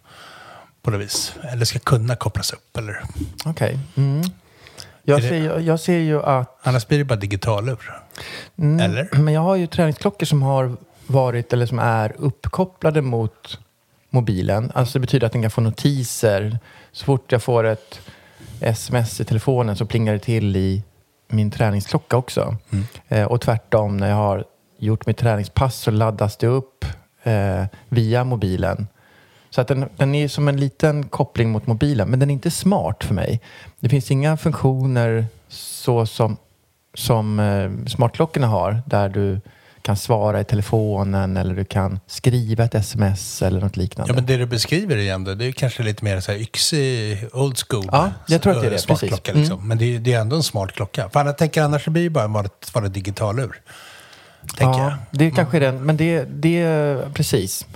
[0.83, 1.35] på något vis.
[1.53, 2.79] Eller ska kunna kopplas upp.
[3.45, 3.79] Okej.
[3.97, 4.23] Mm.
[5.03, 6.59] Jag, det- ser, jag ser ju att...
[6.63, 7.93] annars blir det bara digitalur.
[8.59, 8.81] Mm.
[8.81, 9.09] Eller?
[9.13, 13.59] Men jag har ju träningsklockor som har varit eller som är uppkopplade mot
[14.11, 14.73] mobilen.
[14.75, 16.59] Alltså det betyder att den kan få notiser.
[16.93, 18.01] Så fort jag får ett
[18.61, 20.83] sms i telefonen så plingar det till i
[21.29, 22.57] min träningsklocka också.
[23.09, 24.45] Eh, och tvärtom, när jag har
[24.79, 26.85] gjort mitt träningspass så laddas det upp
[27.23, 28.87] eh, via mobilen.
[29.51, 32.51] Så att den, den är som en liten koppling mot mobilen, men den är inte
[32.51, 33.41] smart för mig.
[33.81, 36.37] Det finns inga funktioner så som,
[36.95, 39.41] som eh, smartklockorna har, där du
[39.83, 44.13] kan svara i telefonen eller du kan skriva ett sms eller något liknande.
[44.13, 47.29] Ja, men det du beskriver igen då, det är kanske lite mer så här yxig,
[47.33, 47.89] old school.
[47.93, 49.11] Ja, jag tror att det är det, precis.
[49.11, 49.35] liksom.
[49.35, 49.69] Mm.
[49.69, 51.11] Men det är, det är ändå en smart klocka.
[51.11, 52.33] För jag tänker annars blir det bara en
[52.73, 53.61] vanlig digitalur.
[54.57, 54.91] Tänker jag.
[54.91, 57.67] ja, det kanske är den, men det, det precis.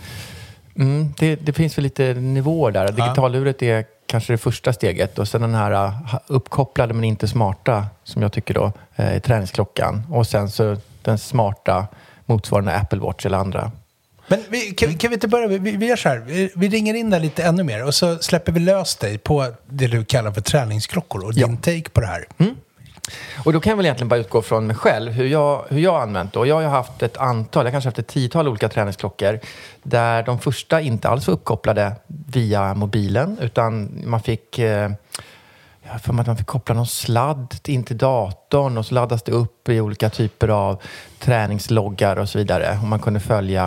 [0.76, 2.92] Mm, det, det finns väl lite nivåer där.
[2.92, 7.86] Digitaluret är kanske det första steget och sen den här uh, uppkopplade men inte smarta
[8.04, 10.02] som jag tycker då eh, är träningsklockan.
[10.10, 11.86] Och sen så den smarta
[12.26, 13.72] motsvarande Apple Watch eller andra.
[14.26, 16.94] Men vi, kan, kan vi inte börja, vi, vi gör så här, vi, vi ringer
[16.94, 20.32] in där lite ännu mer och så släpper vi lös dig på det du kallar
[20.32, 22.26] för träningsklockor och din take på det här.
[23.44, 25.92] Och då kan jag väl egentligen bara utgå från mig själv, hur jag, hur jag
[25.92, 26.38] har använt det.
[26.38, 29.40] Och jag har haft ett antal, jag kanske haft ett tiotal olika träningsklockor
[29.82, 34.90] där de första inte alls var uppkopplade via mobilen utan man fick eh,
[35.82, 39.22] jag för mig att man fick koppla någon sladd in till datorn och så laddas
[39.22, 40.82] det upp i olika typer av
[41.18, 42.78] träningsloggar och så vidare.
[42.82, 43.66] Och man kunde följa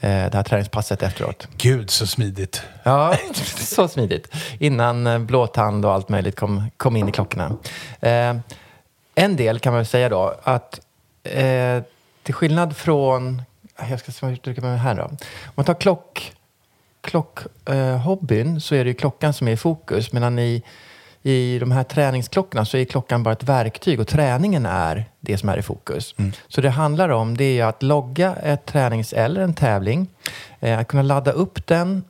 [0.00, 1.48] eh, det här träningspasset efteråt.
[1.56, 2.62] Gud så smidigt.
[2.82, 3.14] Ja,
[3.56, 4.28] så smidigt.
[4.58, 7.56] Innan eh, blåtand och allt möjligt kom, kom in i klockorna.
[8.00, 8.34] Eh,
[9.20, 10.80] en del kan man säga då att
[11.22, 11.82] eh,
[12.22, 13.42] till skillnad från...
[13.90, 15.02] Jag ska se uttrycker mig här då.
[15.02, 15.18] Om
[15.54, 16.32] man tar klock,
[17.00, 20.12] klockhobbyn eh, så är det ju klockan som är i fokus.
[20.12, 20.62] Medan i,
[21.22, 25.48] i de här träningsklockorna så är klockan bara ett verktyg och träningen är det som
[25.48, 26.14] är i fokus.
[26.48, 30.08] Så det handlar om det är att logga ett tränings eller en tävling.
[30.60, 32.04] Eh, att kunna ladda upp den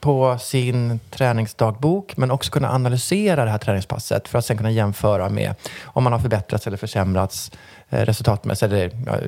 [0.00, 5.28] på sin träningsdagbok men också kunna analysera det här träningspasset för att sen kunna jämföra
[5.28, 5.54] med
[5.84, 7.50] om man har förbättrats eller försämrats
[7.88, 9.18] eh, resultatmässigt eller ja,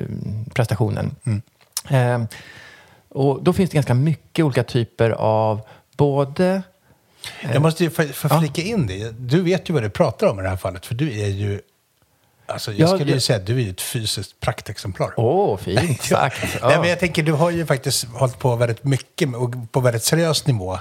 [0.53, 1.15] prestationen.
[1.89, 2.23] Eh,
[3.09, 5.61] och då finns det ganska mycket olika typer av
[5.97, 6.61] både
[7.53, 9.11] Jag måste ju få flika in det.
[9.19, 11.61] Du vet ju vad du pratar om i det här fallet, för du är ju...
[12.47, 15.13] Alltså, jag Ja, skulle ju säga att du är ett fysiskt praktexemplar.
[15.17, 16.37] Åh, fint sagt.
[16.61, 16.67] Ja.
[16.67, 20.03] Nej, men jag tänker, du har ju faktiskt hållit på väldigt mycket och på väldigt
[20.03, 20.79] seriös nivå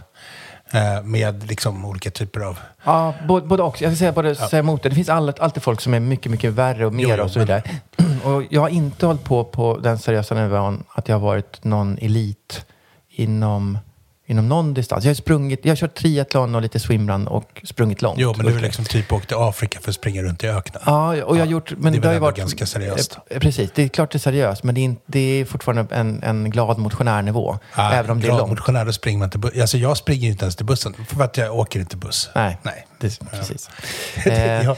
[0.73, 2.59] eh, med liksom olika typer av...
[2.85, 3.83] Ja, både, både och.
[3.83, 4.89] Jag ska säga både säga emot det.
[4.89, 7.31] Det finns all, alltid folk som är mycket, mycket värre och mer Jo, jo, och
[7.31, 7.63] så vidare.
[8.25, 11.99] Och jag har inte hållit på på den seriösa nivån att jag har varit någon
[11.99, 12.65] elit
[13.11, 13.79] inom,
[14.27, 15.05] inom någon distans.
[15.05, 18.19] Jag har sprungit, jag har kört triathlon och lite swimrun och sprungit långt.
[18.21, 20.83] Jo, men du är liksom typ åkt till Afrika för att springa runt i öknen.
[20.87, 21.73] Ja, och jag har gjort...
[21.79, 23.19] Men det är väl har ju ändå varit, ganska seriöst.
[23.31, 24.63] Eh, Precis, det är klart det är seriöst.
[24.63, 27.59] Men det är, det är fortfarande en, en glad motionärnivå.
[27.75, 28.51] Ah, även om det är glad långt.
[28.51, 29.61] motionär, då springer man till bussen.
[29.61, 32.31] Alltså jag springer inte ens till bussen, för att jag åker inte buss.
[32.35, 32.87] Nej, Nej.
[32.99, 33.71] Det, precis.
[34.25, 34.33] Ja.
[34.33, 34.75] eh,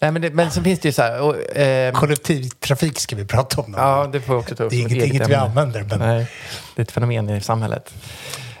[0.00, 1.20] nej, men, det, men så finns det ju så här...
[1.20, 3.70] Och, eh, Kollektivtrafik ska vi prata om.
[3.70, 5.98] någon Ja, det får jag också ta upp Det är inget, inget vi använder, men...
[5.98, 6.30] Nej,
[6.74, 7.94] det är ett fenomen i samhället.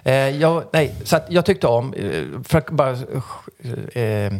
[0.06, 4.32] Eh, jag, nej, så jag tyckte om, eh, för att bara eh,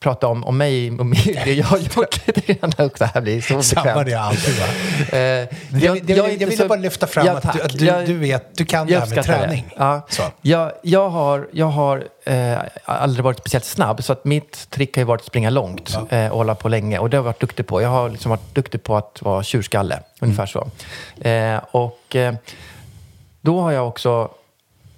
[0.00, 3.04] prata om, om mig och mig, det jag har gjort lite grann också.
[3.04, 4.06] här blir så Samma obekvämt.
[4.06, 4.66] det jag alltid va?
[5.12, 5.48] Eh, Jag,
[5.82, 8.64] jag, jag, jag, ville bara lyfta fram Ja, att, du, att du, du vet, du
[8.64, 9.46] kan det här med uppskattar det.
[9.46, 9.74] träning.
[9.76, 10.06] Ja.
[10.08, 10.22] Så.
[10.42, 15.00] Jag, jag har, jag har eh, aldrig varit speciellt snabb, så att mitt trick har
[15.00, 16.98] ju varit att springa långt eh, och hålla på länge.
[16.98, 17.82] Och det har jag varit duktig på.
[17.82, 20.68] Jag har liksom varit duktig på att vara tjurskalle, ungefär så.
[21.28, 22.16] Eh, och
[23.40, 24.30] då har jag också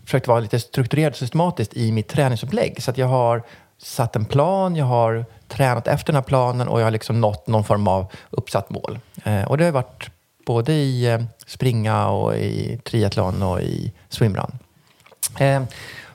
[0.06, 2.82] försökt vara lite strukturerad och systematisk i mitt träningsupplägg.
[2.82, 3.42] Så att jag har
[3.78, 7.46] satt en plan, jag har tränat efter den här planen och jag har liksom nått
[7.46, 8.98] någon form av uppsatt mål.
[9.24, 10.10] Eh, och det har varit
[10.46, 14.58] både i eh, springa och i triathlon och i swimrun.
[15.38, 15.62] Eh,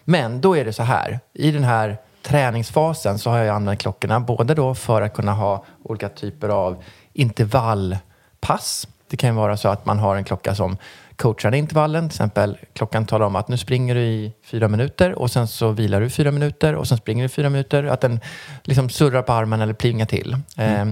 [0.04, 4.20] men då är det så här, i den här träningsfasen så har jag använt klockorna
[4.20, 9.70] både då för att kunna ha olika typer av intervallpass Det kan ju vara så
[9.70, 10.78] att man har en klocka som
[11.22, 12.10] coachar intervallen.
[12.10, 15.72] Till exempel klockan talar om att nu springer du i fyra minuter och sen så
[15.72, 17.84] vilar du i fyra minuter och sen springer du i fyra minuter.
[17.84, 18.20] Att den
[18.64, 20.38] liksom surrar på armen eller plingar till.
[20.58, 20.86] Eh,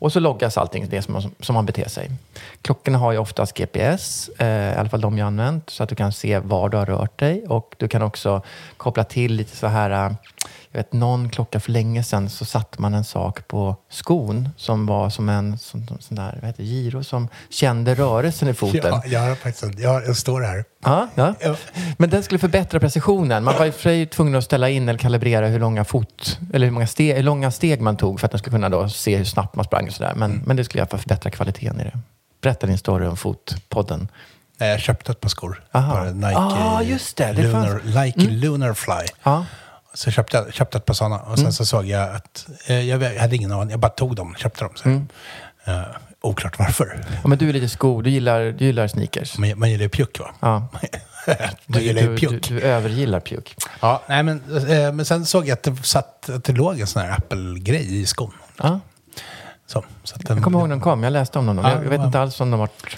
[0.00, 2.10] och så loggas allting det som, som man beter sig.
[2.62, 5.94] Klockorna har ju oftast GPS, eh, i alla fall de jag använt, så att du
[5.94, 7.44] kan se var du har rört dig.
[7.48, 8.42] Och du kan också
[8.76, 10.12] koppla till lite så här, eh,
[10.72, 14.86] jag vet någon klocka för länge sedan så satte man en sak på skon som
[14.86, 18.80] var som en sån, sån där, vad heter giro som kände rörelsen i foten.
[18.84, 20.64] Ja, jag har faktiskt jag, jag står här.
[20.84, 21.34] Ja, ja.
[21.98, 23.44] Men den skulle förbättra precisionen.
[23.44, 26.38] Man var i och för sig tvungen att ställa in eller kalibrera hur långa fot
[26.52, 28.88] eller hur många steg, hur långa steg man tog för att den skulle kunna då
[28.88, 30.12] se hur snabbt man sprang och sådär.
[30.16, 30.42] Men, Mm.
[30.46, 31.98] men det skulle i alla fall förbättra kvaliteten i det.
[32.42, 34.08] Berätta din story om fotpodden.
[34.60, 35.62] Nej, jag köpte ett par skor.
[35.72, 35.94] Aha.
[35.94, 37.32] Bara Nike, Ah, just det.
[37.32, 38.04] Det Lunar, fanns- Mm.
[38.04, 38.94] Nike Lunar Fly.
[39.22, 39.44] Ja.
[39.98, 41.52] Så köpte jag köpte ett par sådana och sen Mm.
[41.52, 44.72] så såg jag att, eh, jag hade ingen aning, jag bara tog dem, köpte dem.
[44.74, 44.88] Så.
[44.88, 45.08] Mm.
[45.64, 45.82] Eh,
[46.20, 47.04] oklart varför.
[47.22, 47.28] ja.
[47.28, 49.38] Men du är lite sko, du gillar, du gillar sneakers.
[49.38, 50.30] Man, man gillar ju pjuck va?
[50.40, 50.58] Ja.
[51.26, 52.48] man Du, gillar ju du, du, pjuck.
[52.48, 53.54] du övergillar pjuck.
[53.80, 56.86] Ja, nej, men, eh, men sen såg jag att det, satt, att det låg en
[56.86, 58.32] sån här Apple-grej i skon.
[58.56, 58.80] Ja.
[59.66, 61.58] Så, så den, Jag kommer ihåg när de kom, jag läste om dem.
[61.58, 62.06] Ja, jag, jag vet ja.
[62.06, 62.96] inte alls om de varit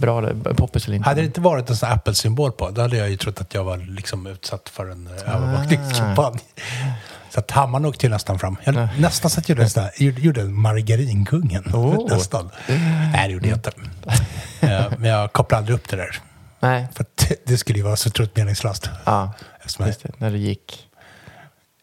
[0.00, 1.08] bra eller poppis eller inte.
[1.08, 3.54] Hade det inte varit en sån här Apple-symbol på, då hade jag ju trott att
[3.54, 5.30] jag var liksom utsatt för en Ah.
[5.30, 6.38] uh, övervakningskampanj.
[7.30, 8.56] Så att hammaren åkte ju nästan fram.
[8.64, 11.64] Jag, Nästan så att jag gjorde här, gjorde, gjorde en margarinkungen.
[11.74, 12.08] Oh.
[12.08, 12.50] Nästan.
[13.12, 13.70] Nej, det gjorde jag inte.
[14.60, 16.18] Eh, Men jag kopplade aldrig upp det där.
[16.60, 16.86] Nej.
[16.94, 18.90] För att det- det skulle ju vara så otroligt meningslöst.
[19.04, 20.12] Ja, Eftersom jag, just det.
[20.18, 20.86] När du gick.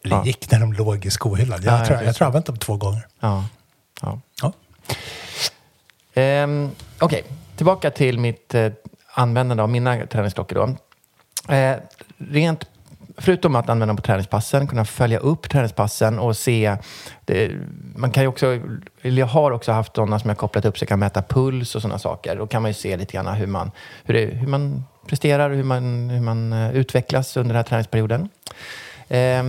[0.04, 0.24] eller Ja.
[0.26, 1.60] gick när de låg i skohyllan.
[1.62, 3.06] Jag, Ja, tror, just jag tror jag använt dem två gånger.
[3.20, 3.44] Ja.
[4.02, 4.20] ja.
[4.42, 4.52] Ja.
[6.14, 7.24] Ehm, Okej,
[7.58, 8.72] tillbaka till mitt eh,
[9.14, 10.76] användande av mina träningsklockor då.
[11.54, 11.76] Eh,
[12.18, 12.64] rent,
[13.16, 16.76] förutom att använda dem på träningspassen, kunna följa upp träningspassen och se.
[17.24, 17.50] Det,
[17.96, 18.60] man kan ju också,
[19.02, 21.74] eller jag har också haft sådana som jag kopplat upp så jag kan mäta puls
[21.74, 22.36] och sådana saker.
[22.36, 23.70] Då kan man ju se lite grann hur man,
[24.04, 27.68] hur det, hur man presterar och hur man, hur man eh, utvecklas under den här
[27.68, 28.28] träningsperioden.
[29.08, 29.44] Eh,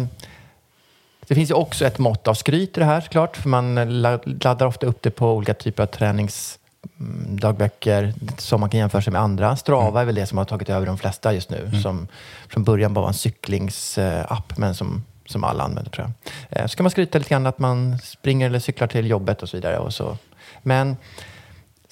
[1.28, 3.76] det finns ju också ett mått av skryt i det här såklart, för man
[4.24, 6.60] laddar ofta upp det på olika typer av tränings
[7.00, 9.56] träningsdagböcker som man kan jämföra sig med andra.
[9.56, 12.08] Strava är väl det som har tagit över de flesta just nu, som
[12.50, 16.08] från början bara var en cyklingsapp, men som, som alla använder tror
[16.50, 16.62] jag.
[16.62, 19.50] Eh, Så kan man skryta lite grann att man springer eller cyklar till jobbet och
[19.50, 19.78] så vidare.
[19.80, 20.18] Och så.
[20.64, 20.98] Men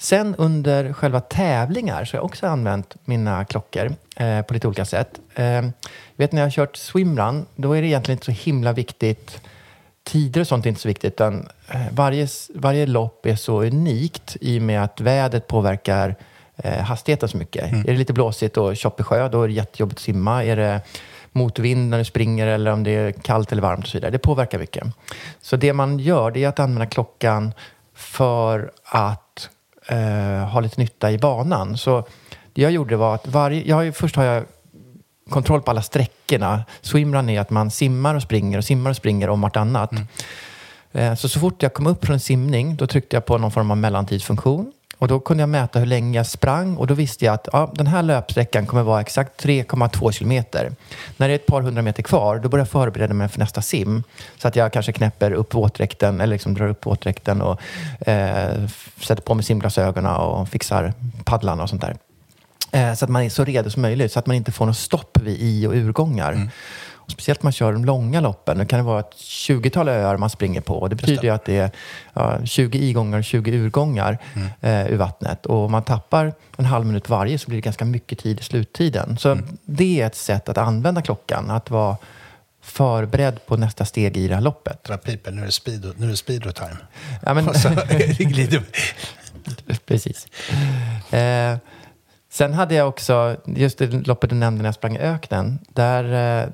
[0.00, 4.84] Sen under själva tävlingar så har jag också använt mina klockor eh, på lite olika
[4.84, 5.20] sätt.
[5.34, 5.62] Eh,
[6.16, 9.40] vet när jag har kört swimrun, då är det egentligen inte så himla viktigt.
[10.08, 14.36] Tider och sånt är inte så viktigt, utan eh, varje, varje lopp är så unikt
[14.40, 16.14] i och med att vädret påverkar
[16.56, 17.72] eh, hastigheten så mycket.
[17.72, 20.44] Är det lite blåsigt och tjoppig sjö, då är det jättejobbigt att simma.
[20.44, 20.80] Är det
[21.32, 24.10] motvind när du springer eller om det är kallt eller varmt och så vidare.
[24.10, 24.84] Det påverkar mycket.
[25.40, 27.52] Så det man gör, det är att använda klockan
[27.94, 29.50] för att
[29.86, 31.78] eh, ha lite nytta i banan.
[31.78, 32.04] Så
[32.52, 34.44] det jag gjorde var att varje, jag först har jag
[35.30, 36.64] kontroll på alla sträckorna.
[36.80, 39.90] Swimrun är att man simmar och springer och simmar och springer om vartannat.
[40.92, 43.50] Eh, Så, så fort jag kom upp från en simning, då tryckte jag på någon
[43.50, 44.72] form av mellantidsfunktion.
[44.98, 47.72] Och då kunde jag mäta hur länge jag sprang och då visste jag att ja,
[47.74, 50.72] den här löpsträckan kommer vara exakt 3,2 kilometer.
[51.16, 53.62] När det är ett par hundra meter kvar, då börjar jag förbereda mig för nästa
[53.62, 54.02] sim.
[54.38, 57.60] Så att jag kanske knäpper upp våtdräkten eller liksom drar upp våtdräkten och
[58.08, 58.68] eh,
[59.00, 60.92] sätter på mig simglasögonen och fixar
[61.24, 61.96] paddlarna och sånt där.
[62.72, 64.76] Eh, så att man är så redo som möjligt, så att man inte får något
[64.76, 66.50] stopp vid i och urgångar.
[67.08, 68.58] Och speciellt om man kör de långa loppen.
[68.58, 70.74] Det kan det vara ett 20-tal öar man springer på.
[70.74, 71.70] Och det betyder ju att det är
[72.12, 74.18] ja, 20 igångar och 20 urgångar
[74.60, 75.46] eh, ur vattnet.
[75.46, 78.42] Och om man tappar en halv minut varje så blir det ganska mycket tid i
[78.42, 79.18] sluttiden.
[79.18, 81.50] Så det är ett sätt att använda klockan.
[81.50, 81.96] Att vara
[82.62, 84.84] förberedd på nästa steg i det här loppet.
[84.84, 86.76] Dra pipen, nu är det speedo, nu är det speedo time.
[87.22, 88.62] Ja, men, Och så det glider
[89.86, 90.26] Precis.
[91.12, 91.56] Eh,
[92.30, 96.04] sen hade jag också, just det loppet du nämnde när jag sprang i öknen, där,
[96.42, 96.48] eh,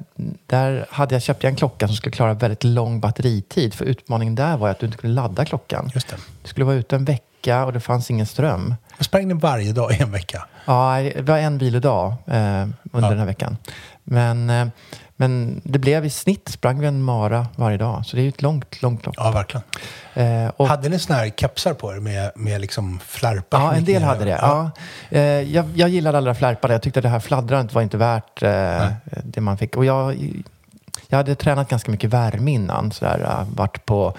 [0.46, 3.74] där hade jag, köpte jag en klocka som skulle klara väldigt lång batteritid.
[3.74, 5.90] För utmaningen där var att du inte kunde ladda klockan.
[5.94, 6.16] Just det.
[6.42, 8.74] Du skulle vara ute en vecka och det fanns ingen ström.
[8.96, 10.46] Jag sprang den varje dag i en vecka.
[10.64, 13.08] Ja, det var en vilodag eh, under Ja.
[13.10, 13.56] den här veckan.
[14.04, 14.66] Men, eh,
[15.16, 18.06] men det blev i snitt, sprang vi en mara varje dag.
[18.06, 19.14] Så det är ju ett långt, långt lopp.
[19.18, 19.64] Ja, verkligen.
[20.14, 23.60] Eh, och, Hade ni såna här kepsar på er med, med liksom flärpar?
[23.60, 24.38] Ja, en del hade det.
[24.40, 24.70] Ja.
[25.10, 26.74] Eh, jag, jag gillade alla flärparna.
[26.74, 28.86] Jag tyckte det här fladdrandet var inte värt eh,
[29.24, 29.76] det man fick.
[29.76, 30.16] Och jag,
[31.08, 32.92] jag hade tränat ganska mycket värme innan.
[32.92, 34.14] Sådär, uh, varit på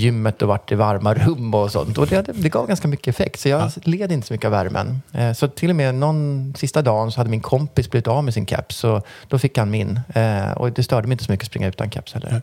[0.00, 1.98] gymmet och varit i varma rum och sånt.
[1.98, 3.40] Och det, det gav ganska mycket effekt.
[3.40, 5.02] Så jag led inte så mycket av värmen.
[5.12, 8.34] Eh, så till och med någon sista dagen så hade min kompis blivit av med
[8.34, 8.76] sin keps.
[8.76, 10.00] Så då fick han min.
[10.14, 12.42] Eh, och det störde mig inte så mycket att springa utan keps heller.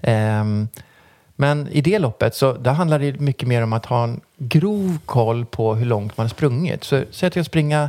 [0.00, 0.68] Ehm,
[1.36, 4.98] Men i det loppet så där handlar det mycket mer om att ha en grov
[5.06, 6.84] koll på hur långt man har sprungit.
[6.84, 7.88] Så säg att jag springer ja,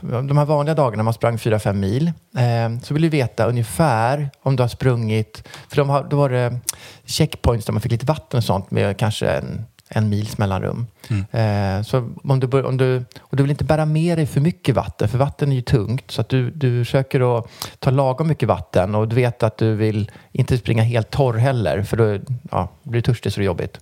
[0.00, 4.56] de här vanliga dagarna man sprang 4-5 mil eh, så vill du veta ungefär om
[4.56, 6.58] du har sprungit, för de har, då var det
[7.04, 10.86] checkpoints där man fick lite vatten och sånt med kanske en en mils mellanrum.
[11.08, 11.24] Mm.
[11.30, 14.74] Eh, så om du, om du, och du vill inte bära med dig för mycket
[14.74, 16.10] vatten, för vatten är ju tungt.
[16.10, 17.46] Så att du, du försöker att
[17.78, 21.82] ta lagom mycket vatten och du vet att du vill inte springa helt torr heller,
[21.82, 22.18] för då
[22.50, 23.80] ja, blir du törstig så det är jobbigt.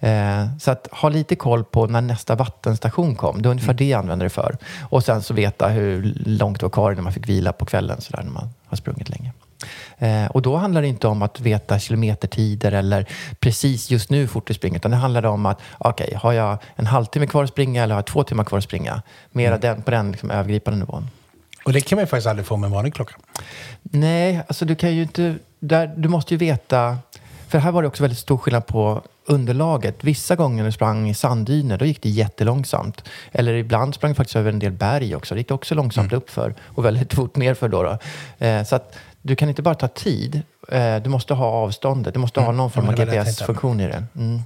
[0.00, 3.42] Eh, så att ha lite koll på när nästa vattenstation kom.
[3.42, 3.76] Det är ungefär mm.
[3.76, 4.56] det jag använder det för.
[4.82, 8.00] Och sen så veta hur långt det var kvar när man fick vila på kvällen,
[8.00, 9.32] så där, när man har sprungit länge.
[9.98, 13.06] Eh, och då handlar det inte om att veta kilometertider eller
[13.40, 16.58] precis just nu fort du springer, utan det handlar om att okej, okay, har jag
[16.76, 19.02] en halvtimme kvar att springa eller har jag två timmar kvar att springa?
[19.30, 19.60] Mera mm.
[19.60, 21.10] den, på den liksom, övergripande nivån.
[21.64, 23.14] Och det kan man ju faktiskt aldrig få med en vanlig klocka.
[23.82, 25.34] Nej, alltså du kan ju inte...
[25.58, 26.98] Där, du måste ju veta...
[27.48, 30.04] För här var det också väldigt stor skillnad på underlaget.
[30.04, 33.04] Vissa gånger när du sprang i sanddyner, då gick det jättelångsamt.
[33.32, 35.34] Eller ibland sprang jag faktiskt över en del berg också.
[35.34, 36.22] Det gick också långsamt mm.
[36.22, 37.68] uppför och väldigt fort nerför.
[37.68, 37.98] Då, då.
[38.46, 42.14] Eh, så att du kan inte bara ta tid, eh, du måste ha avståndet.
[42.14, 42.46] Du måste mm.
[42.46, 44.04] ha någon form av GPS-funktion i det.
[44.16, 44.42] Mm.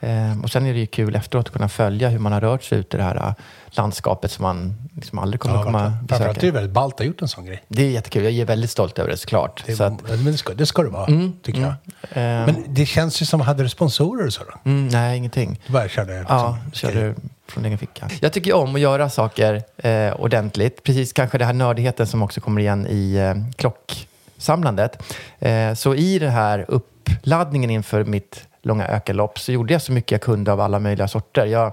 [0.00, 2.62] Eh, och sen är det ju kul efteråt att kunna följa hur man har rört
[2.62, 3.32] sig ut i det här uh,
[3.66, 6.06] landskapet som man liksom aldrig kommer ja, komma besöka.
[6.08, 7.62] Framförallt är det väldigt ballt att ha gjort en sån grej.
[7.68, 8.24] Det är jättekul.
[8.24, 9.62] Jag är väldigt stolt över det såklart.
[9.66, 11.74] Det, så att, men det ska, det ska du vara, mm, tycker jag.
[12.10, 12.44] Mm.
[12.44, 14.70] Men det känns ju som, hade du sponsorer och så då?
[14.70, 15.60] Mm, nej, ingenting.
[15.66, 16.18] Du bara körde?
[16.18, 17.14] Liksom, ja, körde
[17.48, 18.10] från egen ficka.
[18.20, 20.82] Jag tycker om att göra saker eh, ordentligt.
[20.82, 25.02] Precis kanske den här nördigheten som också kommer igen i eh, klocksamlandet.
[25.38, 30.12] Eh, så i den här uppladdningen inför mitt långa ökenlopp så gjorde jag så mycket
[30.12, 31.46] jag kunde av alla möjliga sorter.
[31.46, 31.72] Jag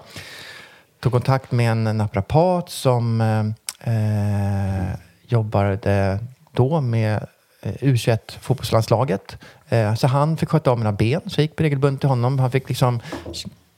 [0.99, 4.95] tog kontakt med en naprapat som eh, eh
[5.27, 6.19] jobbade
[6.51, 7.27] då med
[7.61, 9.37] eh, U21 fotbollslandslaget.
[9.69, 12.39] Eh, så han fick sköta om mina ben, så jag gick regelbundet till honom.
[12.39, 12.99] Han fick liksom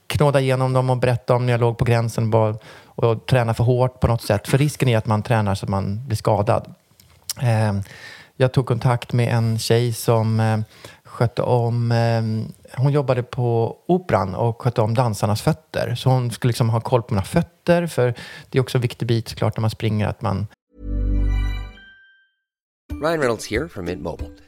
[0.06, 3.64] knåda igenom dem och berätta om när jag låg på gränsen och, och träna för
[3.64, 4.48] hårt på något sätt.
[4.48, 6.74] För risken är att man tränar så att man blir skadad.
[7.40, 7.72] Eh,
[8.36, 10.58] jag tog kontakt med en tjej som eh,
[11.18, 11.92] skötte om...
[11.92, 12.22] Eh,
[12.82, 15.94] hon jobbade på Operan och skötte om dansarnas fötter.
[15.94, 18.14] Så hon skulle liksom ha koll på mina fötter, för
[18.50, 20.46] det är också en viktig bit såklart när man springer att man...
[23.02, 24.47] Ryan Reynolds här från Mint Mobile.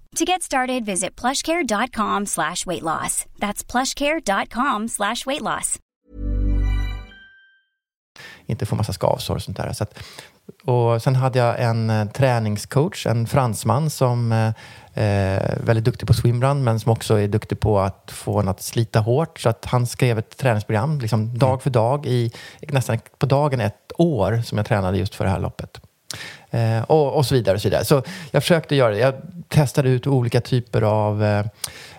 [0.15, 3.25] To get started, visit plushcare.com slash weight loss.
[3.39, 5.79] That's plushcare.com slash weight loss.
[8.45, 9.73] Inte få massa skavsår och sånt där.
[9.73, 10.03] Så att
[10.65, 14.53] och sen hade jag en eh, träningscoach, en fransman som eh,
[14.93, 18.61] är väldigt duktig på swimrun men som också är duktig på att få en att
[18.61, 19.39] slita hårt.
[19.39, 21.59] Så att han skrev ett träningsprogram liksom dag mm.
[21.59, 25.39] för dag i nästan på dagen ett år som jag tränade just för det här
[25.39, 25.81] loppet.
[26.51, 27.55] Eh, och, och, så vidare.
[27.55, 27.85] Och så vidare.
[27.85, 28.99] Så jag försökte göra det.
[28.99, 29.13] Jag
[29.47, 31.45] testade ut olika typer av eh,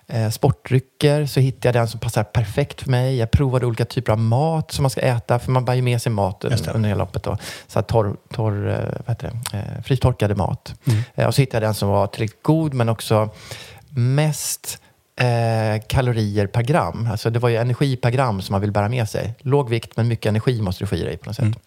[0.07, 3.17] eh, sportdrycker så hittade jag den som passar perfekt för mig.
[3.17, 6.03] Jag provade olika typer av mat som man ska äta, för man bär ju med
[6.03, 7.23] sig mat under hela loppet.
[7.23, 7.37] Då.
[7.67, 9.59] Så här torr, torr eh, vad heter det?
[9.59, 10.75] Eh, frystorkade mat.
[10.85, 11.03] Mm.
[11.15, 13.31] Eh, och så hittade jag den som var tillräckligt god, men också
[13.89, 14.81] mest
[15.23, 17.09] eh, kalorier per gram.
[17.11, 19.35] Alltså det var ju energi per gram som man vill bära med sig.
[19.41, 21.45] Låg vikt, men mycket energi måste du få i dig på något sätt.
[21.45, 21.59] Mm.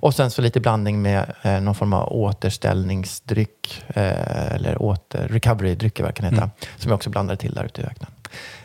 [0.00, 6.00] Och sen så lite blandning med eh, någon form av återställningsdryck, eh, eller åter, recovery-dryck
[6.00, 6.50] vad det kan heta, mm.
[6.76, 8.10] som jag också blandade till där ute i öknen.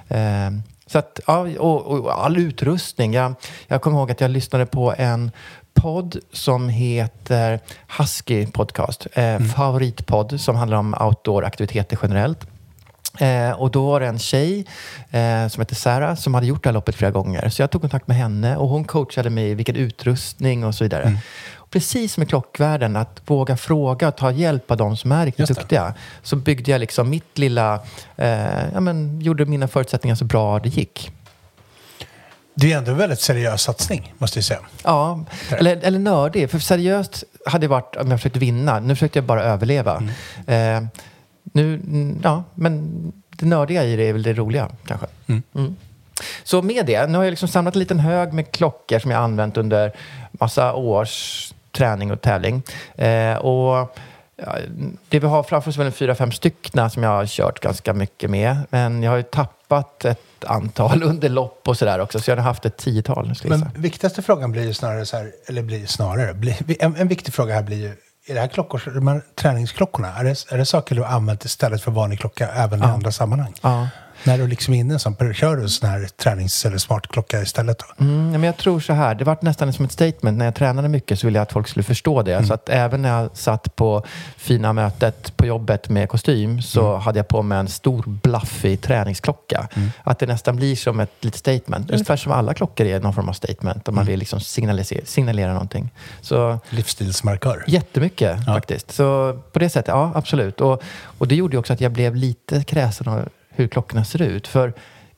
[0.08, 3.14] Eh, så att, ja, och, och, all utrustning.
[3.14, 3.34] Jag,
[3.68, 5.32] jag kommer ihåg att jag lyssnade på en
[5.74, 7.60] podd som heter
[7.98, 9.08] Husky Podcast.
[9.14, 9.50] Eh, mm.
[9.50, 12.48] Favoritpodd som handlar om outdoor-aktiviteter generellt.
[13.20, 14.66] Eh, och då var det en tjej
[15.12, 17.50] eh, som heter Sarah som hade gjort det här loppet flera gånger.
[17.50, 21.04] Så jag tog kontakt med henne och hon coachade mig vilken utrustning och så vidare.
[21.04, 21.18] Mm.
[21.70, 25.48] Precis som i klockvärlden, att våga fråga och ta hjälp av de som är riktigt
[25.48, 25.94] duktiga.
[26.22, 27.80] Så byggde jag liksom mitt lilla,
[28.18, 31.12] eh, ja men gjorde mina förutsättningar så bra det gick.
[32.54, 34.60] Det är ändå en väldigt seriös satsning, måste jag säga.
[34.84, 36.50] Ja, eller, eller nördig.
[36.50, 38.80] För seriöst hade det varit om jag försökte vinna.
[38.80, 40.04] Nu försökte jag bara överleva.
[40.48, 40.82] Eh,
[41.52, 42.92] nu, mm, ja, men
[43.30, 45.08] det nördiga i det är väl det roliga kanske.
[45.28, 45.76] Mm.
[46.44, 49.24] Så med det, nu har jag liksom samlat en liten hög med klockor som jag
[49.24, 49.92] använt under
[50.32, 52.64] massa års träning och tävling.
[52.96, 53.98] Eh, och
[54.36, 54.56] ja,
[55.10, 57.94] det vi har framför oss är väl fyra, fem stycken som jag har kört ganska
[57.94, 58.58] mycket med.
[58.70, 62.20] Men jag har ju tappat ett antal under lopp och sådär också.
[62.20, 63.34] Så jag har haft ett tiotal.
[63.44, 67.34] Men viktigaste frågan blir ju snarare så här, eller blir snarare, blir, en, en viktig
[67.34, 67.96] fråga här blir ju,
[68.26, 71.46] är det här klockor, de här träningsklockorna, är det, är det saker du har använt
[71.46, 73.54] istället för vanlig klocka även i andra sammanhang?
[73.62, 73.88] Ja.
[74.24, 77.80] När du liksom är inne som, kör du en sån här tränings eller smartklocka istället
[77.80, 78.06] då?
[78.06, 80.38] Mm, men jag tror så här, det var nästan som ett statement.
[80.38, 82.46] När jag tränade mycket så ville jag att folk skulle förstå det.
[82.46, 84.04] Så att även när jag satt på
[84.38, 89.68] fina mötet på jobbet med kostym så hade jag på mig en stor blaffig träningsklocka.
[90.04, 91.92] Att det nästan blir som ett litet statement.
[91.92, 93.88] Ungefär som alla klockor är någon form av statement.
[93.88, 95.90] Om man vill liksom signalisera, signalera någonting.
[96.22, 97.64] Så Livsstilsmarkör.
[97.68, 98.92] Jättemycket faktiskt.
[98.92, 100.62] Så på det sättet, ja absolut.
[100.62, 100.84] Och,
[101.18, 103.30] och det gjorde ju också att jag blev lite kräsen av
[103.62, 104.48] hur klockorna ser ut.
[104.48, 104.74] För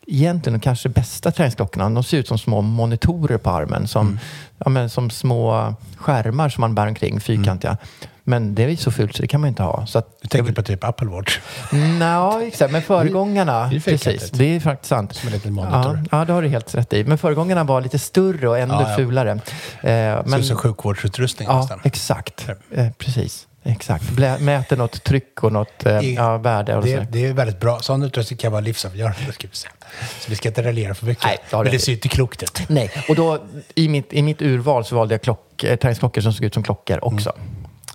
[0.07, 3.87] egentligen de kanske bästa träningsklockorna, de ser ut som små monitorer på armen.
[3.87, 4.19] Som,
[4.57, 7.77] ja, men, som små skärmar som man bär omkring, fyrkantiga.
[8.25, 9.85] Men det är ju så fult så det kan man inte ha.
[9.85, 11.39] Så att, Du tänker på typ Apple Watch?
[11.71, 12.71] Nja, exakt.
[12.71, 14.31] Men föregångarna, Det är precis.
[14.31, 15.15] Det är faktiskt sant.
[15.15, 15.99] Som en liten monitor.
[16.11, 17.03] Ja, ja, det har du helt rätt i.
[17.03, 18.95] Men föregångarna var lite större och ännu Ja, ja.
[18.95, 19.31] fulare.
[19.31, 19.39] Eh,
[19.81, 21.79] Men, men, som sjukvårdsutrustning Ja, nästan.
[21.83, 22.49] exakt.
[22.71, 23.47] Eh, precis.
[23.63, 24.09] Exakt.
[24.09, 26.75] Blä, mäter något tryck och något eh, I- ja, värde.
[26.75, 27.05] Och Det, så.
[27.11, 27.79] det är väldigt bra.
[27.79, 29.71] Sån utrustning kan vara livsavgörande, ska vi säga.
[30.19, 31.23] Så vi ska inte raljera för mycket.
[31.23, 32.61] Nej, det Men det ser ju inte klokt ut.
[32.69, 33.39] Nej, och då
[33.75, 36.63] i mitt, i mitt urval så valde jag klock, eh, träningsklockor som såg ut som
[36.63, 37.33] klockor också.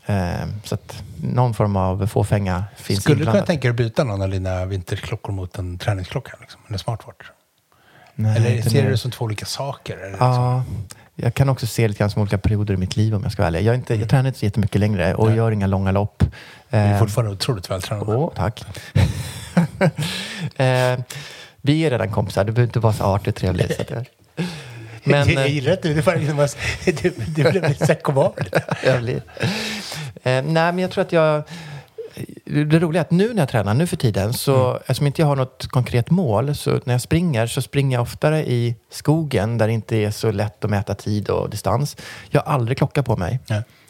[0.07, 0.17] Eh,
[0.65, 4.23] så att någon form av fåfänga finns Skulle du kunna tänka dig att byta någon
[4.23, 6.33] av dina vinterklockor mot en träningsklocka?
[6.41, 7.27] Liksom, eller smartwatch?
[8.15, 9.97] Nej, eller ser du det som två olika saker?
[9.97, 10.65] Eller liksom?
[11.21, 13.33] Ja, jag kan också se lite grann som olika perioder i mitt liv om jag
[13.33, 13.63] ska ärlig.
[13.63, 16.23] Jag, inte, jag tränar inte så jättemycket längre och gör inga långa lopp.
[16.71, 18.09] Du är Eh, fortfarande otroligt vältränad.
[18.09, 18.65] Åh, tack.
[20.57, 20.99] eh,
[21.63, 23.75] vi är redan kompisar, du behöver inte vara så artig och trevlig.
[23.75, 23.91] Så att.
[25.05, 26.17] Men, jag gillar att du, bara-
[26.85, 26.93] du,
[27.27, 28.33] du blev lite så här,
[28.85, 29.17] jag blir...
[29.17, 29.23] eh,
[30.23, 31.43] nej, men jag tror att jag...
[32.45, 35.27] Det roliga är att nu när jag tränar, nu för tiden, så eftersom inte jag
[35.27, 39.67] har något konkret mål, så när jag springer så springer jag oftare i skogen där
[39.67, 41.97] det inte är så lätt att mäta tid och distans.
[42.31, 43.41] Jag har aldrig klocka på mig.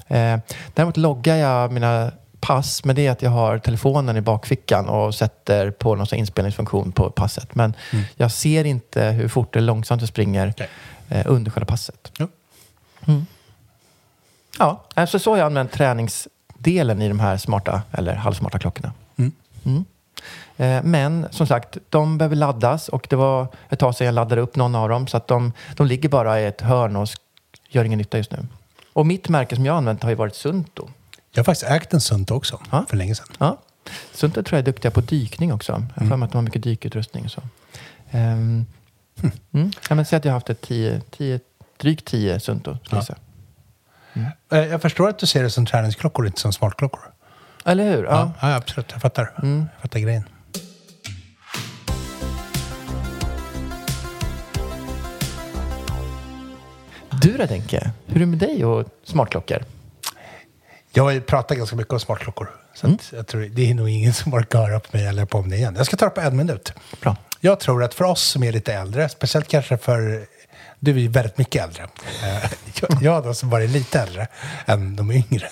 [0.07, 0.39] Eh,
[0.75, 5.15] däremot loggar jag mina pass med det är att jag har telefonen i bakfickan och
[5.15, 7.55] sätter på någon inspelningsfunktion på passet.
[7.55, 7.75] Men
[8.17, 10.69] jag ser inte hur fort eller långsamt jag springer Okej.
[11.09, 12.13] eh, under själva passet.
[12.19, 12.29] Jo.
[14.59, 15.73] Ja, alltså så har jag använt
[16.63, 18.93] träningsdelen i de här smarta eller halvsmarta klockorna.
[19.65, 19.85] Mm.
[20.57, 24.41] Eh, Men som sagt, de behöver laddas och det var ett tag sedan jag laddade
[24.41, 27.09] upp någon av dem så att de, de ligger bara i ett hörn och
[27.71, 28.39] gör ingen nytta just nu.
[28.95, 30.89] Och mitt märke som jag har använt har ju varit Sunto.
[31.33, 32.85] Jag har faktiskt ägt en Sunt också, Ja.
[32.89, 33.27] för länge sedan.
[33.39, 33.57] Ja.
[34.15, 35.73] Sunto tror jag är duktiga på dykning också.
[35.73, 37.41] Jag har för mig att de har mycket dykutrustning så.
[38.13, 38.67] Um,
[39.53, 39.71] mm.
[39.89, 41.41] ja, men säg att jag har haft ett tio, tio,
[41.77, 42.77] drygt tio Sunto.
[42.85, 43.05] Ska jag
[44.51, 44.63] säga.
[44.65, 47.01] Eh, Jag förstår att du ser det som träningsklockor, inte som smartklockor.
[47.65, 48.05] Eller hur?
[48.05, 48.21] Ja.
[48.23, 48.33] Mm.
[48.41, 48.87] Ja, absolut.
[48.93, 49.31] Jag fattar.
[49.43, 50.25] Jag fattar grejen.
[57.23, 57.91] Du då Denke?
[58.07, 59.65] Hur är det med dig och smartklockor?
[60.93, 62.51] Jag pratat ganska mycket om smartklockor.
[62.75, 62.99] Så Mm.
[63.13, 65.57] jag tror det är nog ingen som orkar höra på mig eller på om det
[65.57, 65.75] igen.
[65.77, 66.73] Jag ska ta det på en minut.
[67.03, 67.17] Bra.
[67.41, 70.27] Jag tror att för oss som är lite äldre, speciellt kanske för...
[70.81, 71.83] Du är ju väldigt mycket äldre.
[72.23, 72.51] Eh,
[73.01, 74.27] jag- har då som varit lite äldre
[74.67, 75.49] än de yngre.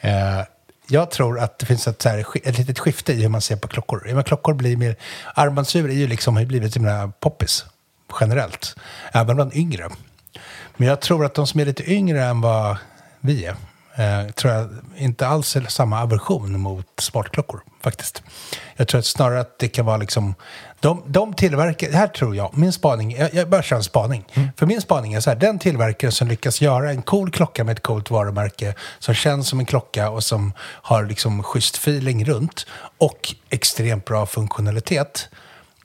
[0.00, 0.40] Eh,
[0.88, 3.56] Jag tror att det finns ett, så här, ett litet skifte i hur man ser
[3.56, 4.04] på klockor.
[4.08, 4.96] Ja, men klockor blir mer...
[5.34, 7.64] Armbandsur är ju liksom, har ju blivit mina poppis
[8.20, 8.76] generellt.
[9.12, 9.88] Även bland yngre.
[10.76, 12.76] Men jag tror att de som är lite yngre än vad
[13.20, 13.56] vi är,
[13.96, 18.22] eh, tror jag inte alls är samma aversion mot smartklockor faktiskt.
[18.76, 20.34] Jag tror att snarare att det kan vara liksom,
[20.80, 24.24] de, de tillverkar, här tror jag, min spaning, jag, jag bara kör en spaning.
[24.56, 27.72] För min spaning är så här, den tillverkare som lyckas göra en cool klocka med
[27.76, 32.66] ett coolt varumärke, som känns som en klocka och som har liksom schysst feeling runt
[32.98, 35.28] och extremt bra funktionalitet,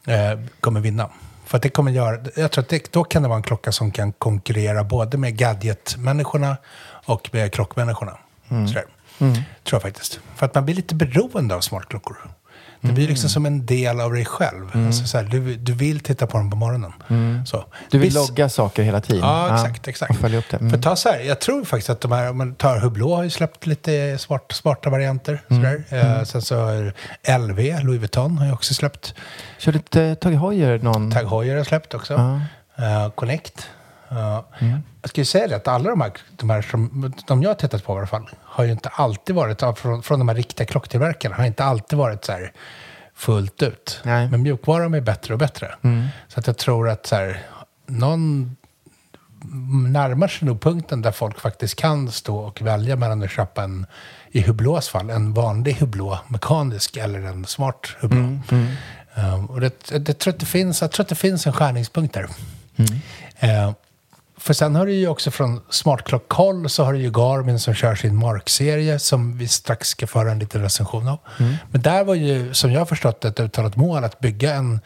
[0.08, 1.10] eh, kommer vinna.
[1.46, 3.72] För att det kommer göra, jag tror att det, då kan det vara en klocka
[3.72, 6.58] som kan konkurrera både med gadgetmänniskorna
[7.06, 8.18] och med klockmänniskorna.
[8.50, 8.86] Sådär.
[9.18, 9.36] Tror
[9.72, 10.20] jag faktiskt.
[10.36, 12.18] För att man blir lite beroende av smartklockor.
[12.84, 14.72] Det blir liksom som en del av dig själv.
[14.74, 16.94] Alltså så här, du, du vill titta på dem på morgonen.
[17.46, 17.66] Så.
[17.92, 19.22] Du vill Viss- logga saker hela tiden.
[19.24, 19.88] Ja, exakt.
[19.88, 20.12] exakt.
[20.12, 20.58] Och följa upp det.
[20.58, 20.72] Mm.
[20.72, 23.24] För ta så här, jag tror faktiskt att de här, om man tar Hublot har
[23.24, 25.42] ju släppt lite smart, smarta varianter.
[25.50, 25.84] Mm.
[25.90, 26.94] Eh, sen så har
[27.40, 29.14] LV, Louis Vuitton, har ju också släppt.
[29.58, 31.12] Kör lite Tage Heuer någon...
[31.12, 32.14] Tag Heuer har släppt också.
[32.14, 32.42] Ja.
[32.86, 33.68] Eh, Connect.
[34.12, 34.80] Mm.
[35.02, 37.56] Jag ska ju säga det att alla de här, de här som de jag har
[37.56, 40.68] tittat på i alla fall, har ju inte alltid varit, från, från de här riktiga
[40.68, 42.54] klocktillverkarna, har inte alltid varit så här
[43.16, 44.02] fullt ut.
[44.04, 44.20] Nej.
[44.20, 44.32] Mm.
[44.32, 45.76] Men mjukvaran är bättre och bättre.
[46.28, 47.42] Så att jag tror att så här,
[47.86, 48.56] någon
[49.92, 53.86] närmar sig nog punkten där folk faktiskt kan stå och välja mellan att köpa en,
[54.32, 58.52] i Hublots fall, en vanlig Hublot mekanisk eller en smart Hublot.
[59.16, 62.28] Um, och det, det tror det finns, jag tror att det finns en skärningspunkt där.
[63.40, 63.72] Eh,
[64.42, 67.96] för sen har du ju också från smartklockhåll så har du ju Garmin som kör
[67.96, 71.20] sin Mark-serie som vi strax ska föra en liten recension av.
[71.72, 74.80] Men där var ju, som jag förstått ett uttalat mål att bygga en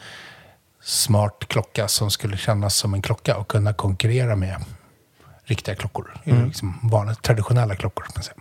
[0.84, 4.66] smart klocka som skulle kännas som en klocka och kunna konkurrera med
[5.44, 6.18] riktiga klockor.
[6.46, 8.06] Liksom vanliga, traditionella klockor.
[8.16, 8.38] man säga.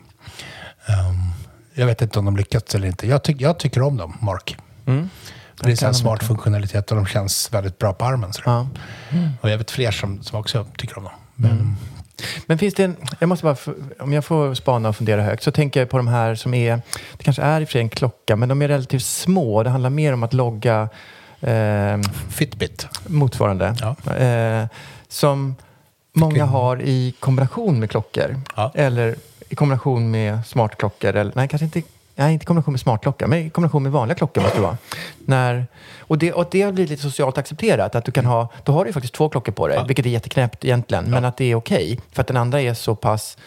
[1.08, 1.32] Um,
[1.74, 3.08] jag vet inte om de lyckats eller inte.
[3.08, 4.56] Jag, tyck, jag tycker om dem, Mark.
[5.62, 8.32] Det är de smart funktionalitet och de känns väldigt bra på armen.
[8.44, 8.68] Ja.
[9.40, 11.12] Och jag vet fler som, som också tycker om dem.
[11.34, 11.76] Men,
[12.46, 13.56] Men finns det en, jag måste bara,
[13.98, 16.82] om jag får spana och fundera högt, så tänker jag på de här som är,
[17.16, 19.62] det kanske är i och för sig en klocka, men de är relativt små.
[19.62, 20.88] Det handlar mer om att logga
[21.40, 21.98] eh,
[22.28, 22.86] Fitbit.
[23.06, 23.76] motsvarande.
[23.80, 24.14] Ja.
[24.14, 24.66] Eh,
[25.08, 25.56] som
[26.12, 28.40] många har i kombination med klockor.
[28.56, 28.72] Ja.
[28.74, 29.16] Eller
[29.48, 31.16] i kombination med smartklockor.
[31.16, 31.82] Eller, nej, kanske inte,
[32.14, 34.76] nej, inte kombination med smartklocka, men kombination med vanliga klockor måste det vara.
[35.24, 35.66] När,
[36.00, 37.94] och, det, och det har blivit lite socialt accepterat.
[37.94, 40.10] Att du kan ha, då har du ju faktiskt två klockor på dig, vilket är
[40.10, 41.04] jätteknäppt egentligen.
[41.04, 43.38] Men att det är okej, för att den andra är så pass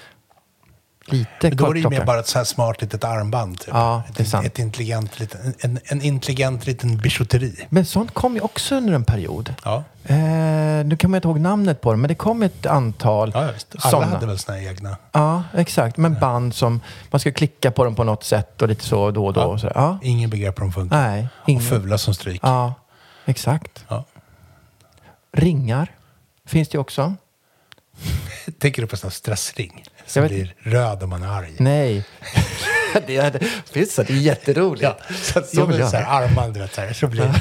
[1.11, 3.59] lite då är det ju mer bara ett så här smart litet armband.
[3.59, 3.69] Typ.
[3.73, 4.45] Ja, det är ett, sant.
[4.45, 7.65] ett intelligent liten, en, en intelligent liten bijouteri.
[7.69, 9.53] Men sånt kom ju också under en period.
[9.63, 9.83] Ja.
[10.03, 13.45] Eh, nu kan man inte ihåg namnet på det, men det kom ett antal Ja,
[13.45, 13.75] ja, visst.
[13.79, 14.05] Alla såna.
[14.05, 14.97] hade väl sina egna.
[15.11, 15.97] Ja, exakt.
[15.97, 16.81] Men band som
[17.11, 19.41] man ska klicka på dem på något sätt och lite så då och då.
[19.41, 19.71] Och så.
[19.75, 19.99] Ja.
[20.01, 20.97] Ingen begrepp de funkar.
[20.97, 21.61] Nej, ingen.
[21.61, 22.39] Och fula som stryk.
[22.43, 22.73] Ja,
[23.25, 23.85] exakt.
[23.87, 24.05] Ja.
[25.33, 25.91] Ringar
[26.45, 27.15] finns det ju också.
[28.59, 29.83] Tänker du på en stressring?
[30.07, 31.53] Som vet- blir röd om man är arg.
[31.57, 32.03] Nej.
[33.07, 33.31] det, är,
[33.73, 34.83] det är jätteroligt.
[34.83, 37.31] Ja, så, Så vill som jag så här armband, du vet, så här, som, blir,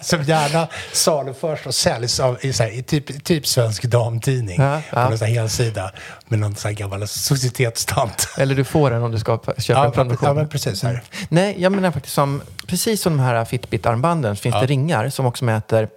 [0.02, 4.60] som gärna saluförs och säljs av, i, så här, i typ, typ svensk damtidning.
[4.62, 5.08] Ja, På ja.
[5.08, 5.92] någon helsida
[6.28, 8.28] med någon sån här gammal societetstant.
[8.38, 10.28] Eller du får den om du ska köpa Ja, en prenumeration.
[10.28, 10.78] ja, men precis.
[10.80, 11.02] Så här.
[11.28, 15.44] Nej, jag menar faktiskt som, precis som de här Fitbit-armbanden finns det ringar som också
[15.44, 15.88] mäter,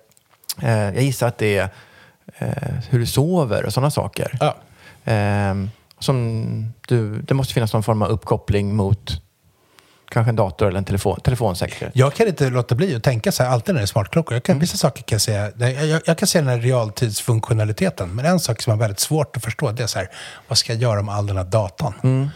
[0.62, 1.70] eh, jag gissar att det är
[2.38, 2.48] eh,
[2.90, 4.38] hur du sover och sådana saker.
[4.40, 4.56] Ja.
[5.06, 9.22] Ehm, som du, det måste finnas någon form av uppkoppling mot
[10.10, 11.92] kanske en dator eller en telefon, telefon säkert.
[11.94, 14.34] Jag kan inte låta bli att tänka så här alltid när det är smartklockor.
[14.36, 14.56] Jag Mm.
[14.56, 15.52] kan, Vissa saker kan jag säga,
[15.86, 18.16] jag, jag, kan se den här realtidsfunktionaliteten.
[18.16, 20.08] Men en sak som är väldigt svårt att förstå det är så här,
[20.48, 21.94] vad ska jag göra med all den här datan?
[22.04, 22.30] Mm.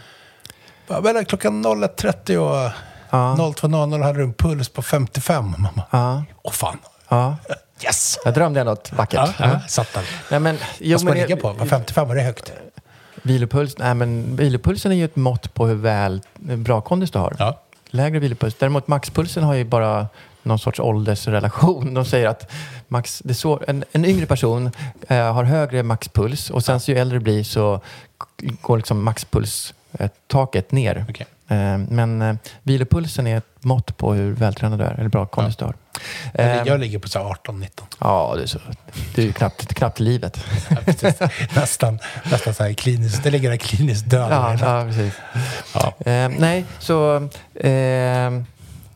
[0.88, 2.72] Bara, klockan 01.30 och
[3.12, 3.34] Ja.
[3.38, 5.44] 02.00 hade du en puls på 55.
[5.58, 5.82] Mamma.
[5.90, 6.78] Ja, Åh fan.
[7.08, 7.36] ja.
[7.84, 8.18] Yes!
[8.24, 9.20] Jag drömde något vackert.
[9.38, 10.04] Ja, ja, satt den.
[10.30, 11.52] Nej, men, jo, Vad ska man ligga det- på?
[11.52, 12.52] Var 55 var det högt?
[13.22, 17.36] Vilopuls, nej, men vilopulsen är ju ett mått på hur väl, bra kondis du har.
[17.38, 17.60] Ja.
[17.90, 18.54] Lägre vilopuls.
[18.58, 20.06] Däremot maxpulsen har ju bara
[20.42, 21.94] någon sorts åldersrelation.
[21.94, 22.50] De säger att
[22.88, 24.70] max, det är så, en, en yngre person
[25.08, 27.80] eh, har högre maxpuls och sen så ju äldre det blir så
[28.60, 31.04] går liksom maxpulstaket ner.
[31.08, 31.26] Okej.
[31.50, 35.56] Eh, men eh, vilopulsen är ett mått på hur vältränad du är, eller bra kondis
[35.56, 35.74] du har.
[36.32, 37.68] Jag, Eh, ligger- ligger på så här 18-19.
[38.00, 38.58] Ja, du är, så,
[39.14, 40.44] du är ju knappt, knappt livet.
[40.70, 40.76] Ja,
[41.54, 41.98] nästan,
[42.30, 43.22] nästan så här kliniskt.
[43.24, 44.28] Det ligger där kliniskt död.
[44.32, 45.14] Ja, ja precis.
[45.74, 46.10] Ja.
[46.12, 47.16] Eh, nej, så...
[47.54, 48.30] Eh,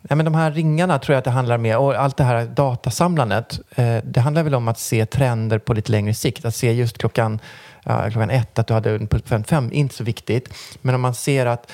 [0.09, 2.44] nej, men de här ringarna tror jag att det handlar mer och allt det här
[2.44, 3.61] datasamlandet.
[3.74, 6.44] Eh, det handlar väl om att se trender på lite längre sikt.
[6.44, 7.38] Att se just klockan,
[7.84, 10.48] ja, klockan ett att du hade en puls på 55, inte så viktigt.
[10.82, 11.70] Men om man ser att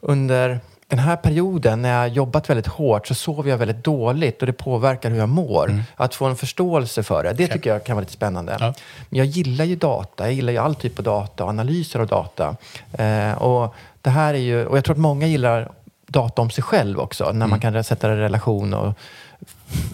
[0.00, 4.46] under den här perioden när jag jobbat väldigt hårt så sover jag väldigt dåligt och
[4.46, 5.84] det påverkar hur jag mår.
[5.96, 8.56] Att få en förståelse för det, det tycker jag kan vara lite spännande.
[8.60, 8.74] Ja.
[9.08, 12.56] Men jag gillar ju data, jag gillar ju all typ av data, analyser av data.
[12.92, 15.68] Eh, och det här är ju, och jag tror att många gillar
[16.06, 18.94] data om sig själv också, när man kan sätta det i relation och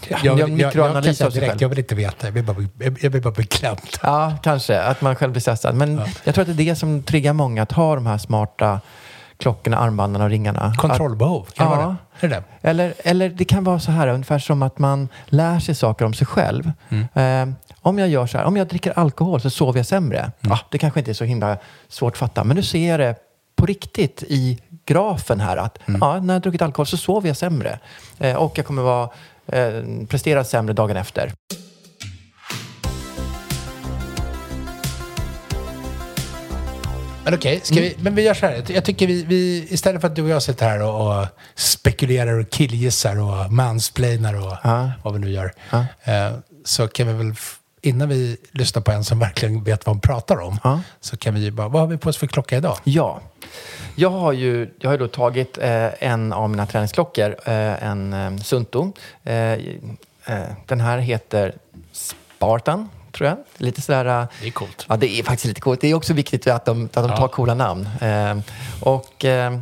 [0.08, 1.62] ja, Jag, vill- jag, jag, mikroanalys direkt, själv.
[1.62, 2.26] jag vill inte veta.
[2.26, 2.56] Jag blir bara,
[3.00, 3.78] jag, blir bara beklämd.
[4.02, 4.80] Ja, kanske.
[4.80, 5.74] Att man själv blir stressad.
[5.74, 8.80] Men jag tror att det är det som triggar många att ha de här smarta
[9.38, 10.74] klockorna, armbanden och ringarna.
[10.78, 11.76] Kontrollbehov, kan Ja.
[11.76, 12.26] vara det?
[12.26, 12.68] Är det det?
[12.68, 16.14] eller, eller det kan vara så här, ungefär som att man lär sig saker om
[16.14, 16.70] sig själv.
[17.14, 17.48] Eh,
[17.80, 20.32] om jag gör så här, om jag dricker alkohol så sover jag sämre.
[20.40, 21.56] Ja, det kanske inte är så himla
[21.88, 23.14] svårt att fatta, men nu ser jag det
[23.56, 26.00] på riktigt i grafen här att Mm.
[26.02, 27.78] ja, när jag druckit alkohol så sover jag sämre.
[28.18, 29.08] Eh, och jag kommer vara,
[29.46, 29.72] eh,
[30.08, 31.32] prestera sämre dagen efter.
[37.24, 38.64] Men okej, ska vi, men vi gör så här.
[38.68, 42.38] Jag tycker vi, vi, istället för att du och jag sitter här och, och spekulerar
[42.40, 44.90] och killgissar och mansplainar och Ja.
[45.02, 45.52] vad vi nu gör.
[45.70, 45.86] Ja.
[46.04, 46.32] Eh,
[46.64, 47.34] så kan vi väl,
[47.82, 50.80] innan vi lyssnar på en som verkligen vet vad hon pratar om, Ja.
[51.00, 52.78] så kan vi ju bara, vad har vi på oss för klocka idag?
[52.84, 53.20] Ja.
[53.96, 58.36] Jag har ju jag har då tagit eh, en av mina träningsklockor, eh, en eh,
[58.36, 58.92] Sunto.
[59.24, 59.58] Eh, eh,
[60.66, 61.54] den här heter
[61.92, 63.36] Spartan, tror jag.
[63.56, 64.04] Lite sådär...
[64.20, 64.86] eh, Det är coolt.
[64.88, 65.80] Ja, det är faktiskt lite coolt.
[65.80, 67.88] Det är också viktigt att de, att de tar coola namn.
[68.00, 68.36] Eh,
[68.80, 69.52] och eh,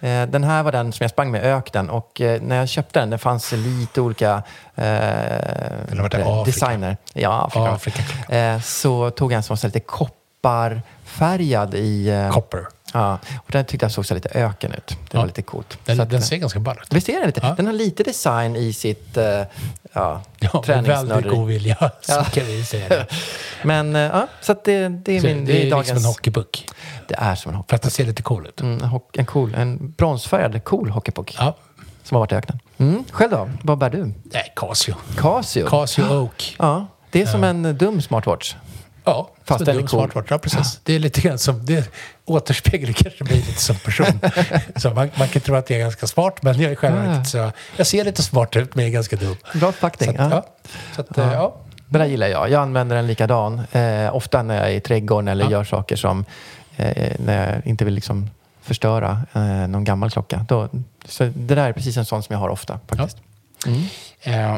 [0.00, 3.00] eh, den här var den som jag sprang med öknen och eh, när jag köpte
[3.00, 4.42] den, det fanns lite olika
[4.74, 6.42] eh, i Afrika.
[6.44, 6.96] designer.
[7.14, 7.70] Ja, Afrika.
[7.70, 8.02] Afrika.
[8.36, 12.08] Eh, så tog jag en som var lite kopparfärgad i...
[12.08, 12.66] Eh, Copper.
[12.92, 14.86] Ja, och den tyckte jag såg så lite öken ut.
[14.88, 15.18] Det Ja.
[15.18, 15.78] var lite coolt.
[15.84, 16.94] Den, Så att, den ser ganska ball ut.
[16.94, 17.40] Visst är den lite?
[17.42, 17.54] Ja.
[17.56, 19.42] Den har lite design i sitt uh, ja,
[19.92, 21.36] Ja, med väldigt träningsnörderi.
[21.36, 23.06] god vilja, så kan vi säga det.
[23.62, 25.44] Men uh, ja, så det, det är Så min...
[25.44, 26.68] det är dagens, liksom en hockeypuck.
[27.08, 27.68] Det är som en hockey.
[27.68, 28.60] För att det ser lite cool ut.
[28.60, 31.56] Mm, en, cool, en bronsfärgad cool hockeypuck Ja.
[32.04, 32.58] som har varit i öknen.
[32.78, 33.04] Mm.
[33.10, 33.50] Själv då?
[33.62, 34.04] Vad bär du?
[34.24, 34.94] Nej, Casio.
[35.16, 35.66] Casio?
[35.68, 36.56] Casio Oak.
[36.58, 38.54] Ja, det är som en eh, dum smartwatch.
[39.10, 39.88] Ja, Fast den är cool.
[39.88, 40.26] smartwatch.
[40.30, 40.80] Ja, precis.
[40.82, 41.90] Det är lite grann som, det
[42.24, 44.20] återspeglar kanske mig lite som person.
[44.76, 46.98] så man, man kan tro att jag är ganska smart, men jag är själv Ah.
[47.02, 49.36] verket så, jag ser lite smart ut, men jag är ganska dum.
[49.54, 50.12] Bra att, ja.
[50.16, 50.44] ja.
[50.94, 51.32] Så att, ja.
[51.32, 51.56] ja.
[51.88, 52.50] Det där gillar jag.
[52.50, 53.60] Jag använder den likadan.
[53.72, 56.24] Eh, ofta när jag är i trädgården eller gör saker som
[56.76, 58.30] eh, när jag inte vill liksom
[58.62, 60.46] förstöra eh, någon gammal klocka.
[60.48, 60.68] Då,
[61.04, 63.16] så det där är precis en sån som jag har ofta faktiskt.
[64.22, 64.56] Eh,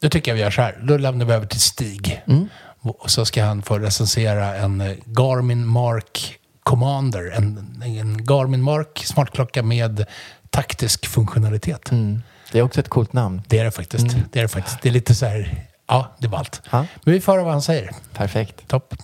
[0.00, 0.78] då tycker jag vi gör så här.
[0.82, 2.22] Då lämnar vi över till Stig.
[2.26, 2.48] Mm.
[2.84, 7.30] Och så ska han få recensera en eh, Garmin Mark Commander.
[7.30, 10.06] En, en Garmin Mark smartklocka med
[10.50, 11.90] taktisk funktionalitet.
[11.90, 12.22] Mm.
[12.52, 13.42] Det är också ett coolt namn.
[13.48, 14.06] Det är det faktiskt.
[14.32, 14.82] Det är det faktiskt.
[14.82, 16.62] Det är lite så här, ja, det är ballt.
[16.70, 17.90] Men vi får höra vad han säger.
[18.12, 18.68] Perfekt.
[18.68, 18.94] Topp.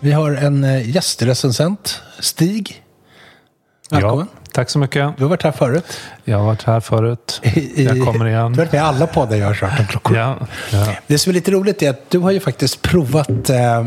[0.00, 2.82] Vi har en eh, gästrecensent, Stig.
[3.90, 4.28] Välkommen.
[4.32, 5.16] Ja, tack så mycket.
[5.16, 5.84] Du har varit här förut.
[6.24, 7.40] Jag har varit här förut.
[7.42, 8.52] I- Jag kommer igen.
[8.52, 10.16] Du har varit med i alla poddar jag har kört om klockor.
[10.16, 10.36] Ja,
[10.72, 10.86] ja.
[11.06, 13.86] Det som är lite roligt är att du har ju faktiskt provat eh,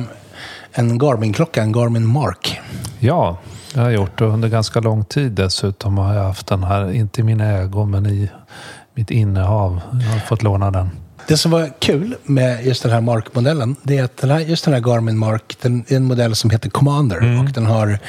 [0.72, 2.60] en Garmin-klocka, en Garmin Mark.
[3.00, 3.38] ja,
[3.74, 6.92] det har jag gjort och under ganska lång tid dessutom har jag haft den här,
[6.92, 8.30] inte i min ägo men i
[8.94, 9.82] mitt innehav.
[9.92, 10.90] Jag har fått låna den.
[11.28, 14.66] Det som var kul med just den här Mark-modellen, det är att den här, just
[14.66, 17.40] den här Garmin Mark, den är en modell som heter Commander Mm.
[17.40, 18.00] och den har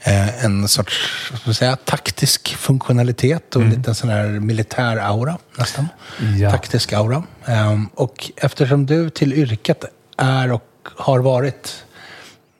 [0.00, 5.88] eh, en sorts, säga, taktisk funktionalitet och lite sån här militär aura nästan.
[6.20, 6.38] Mm.
[6.38, 6.50] Ja.
[6.50, 7.22] Taktisk aura.
[7.46, 9.84] Ehm, och eftersom du till yrket
[10.16, 10.64] är och
[10.96, 11.84] har varit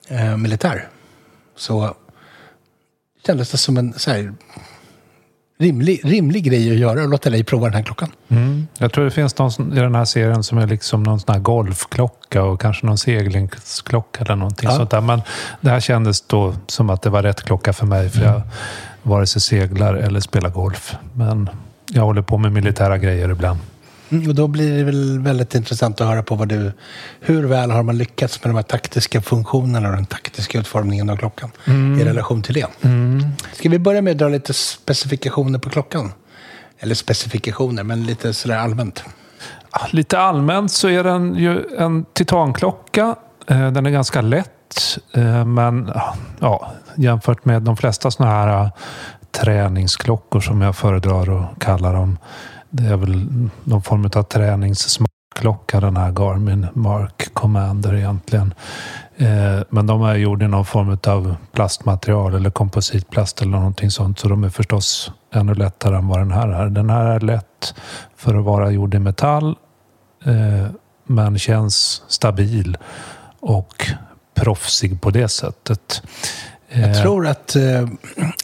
[0.07, 0.87] eh, militär
[1.57, 1.95] så
[3.25, 4.33] kändes det som en så här,
[5.61, 8.11] rimlig, rimlig grej att göra och låta dig prova den här klockan.
[8.29, 8.67] Mm.
[8.77, 11.41] Jag tror det finns någon i den här serien som är liksom någon sån här
[11.41, 14.75] golfklocka och kanske någon seglingsklocka eller någonting Ja.
[14.77, 15.01] sånt där.
[15.01, 15.21] Men
[15.61, 18.41] det här kändes då som att det var rätt klocka för mig för jag
[19.03, 20.95] vare sig seglar eller spelar golf.
[21.13, 21.49] Men
[21.91, 23.59] jag håller på med militära grejer ibland.
[24.11, 26.71] Mm, och då blir det väl väldigt intressant att höra på vad du...
[27.19, 31.17] Hur väl har man lyckats med de här taktiska funktionerna och den taktiska utformningen av
[31.17, 31.51] klockan
[31.99, 32.65] i relation till det?
[33.53, 36.11] Ska vi börja med att dra lite specifikationer på klockan?
[36.79, 39.03] Eller specifikationer, men lite sådär allmänt.
[39.91, 43.15] Lite allmänt så är den ju en titanklocka.
[43.47, 44.99] Eh, Den är ganska lätt.
[45.13, 45.91] eh, Men
[46.39, 48.69] ja, jämfört med de flesta sådana här eh,
[49.31, 52.17] träningsklockor som jag föredrar att kalla dem.
[52.71, 53.27] Det är väl
[53.63, 58.53] någon form av träningssmartklocka den här Garmin Mark Commander egentligen.
[59.17, 64.19] Eh, Men de är gjorda i någon form av plastmaterial eller kompositplast eller någonting sånt.
[64.19, 66.69] Så de är förstås ännu lättare än vad den här är.
[66.69, 67.73] Den här är lätt
[68.15, 69.55] för att vara gjord i metall
[70.25, 70.67] eh,
[71.07, 72.77] men känns stabil
[73.39, 73.85] och
[74.35, 76.01] proffsig på det sättet.
[76.73, 77.55] Jag Eh, tror att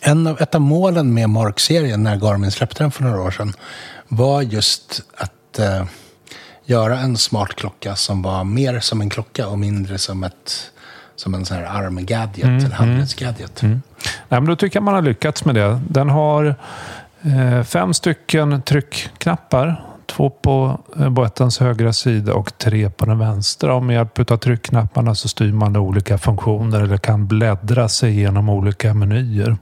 [0.01, 3.53] en av, ett av målen med Mark-serien när Garmin släppte den för några år sedan
[4.08, 5.86] var just att eh,
[6.66, 10.72] göra en smart klocka som var mer som en klocka och mindre som, ett,
[11.16, 13.62] som en sån här armgadget eller handledsgadget.
[14.30, 15.82] Nej, men då tycker jag man har lyckats med det.
[15.89, 16.55] Den har
[17.22, 19.84] eh, fem stycken tryckknappar.
[20.05, 23.76] Två på eh, boettens högra sida och tre på den vänstra.
[23.76, 28.49] Och med hjälp av tryckknapparna så styr man olika funktioner eller kan bläddra sig igenom
[28.49, 29.58] olika menyer.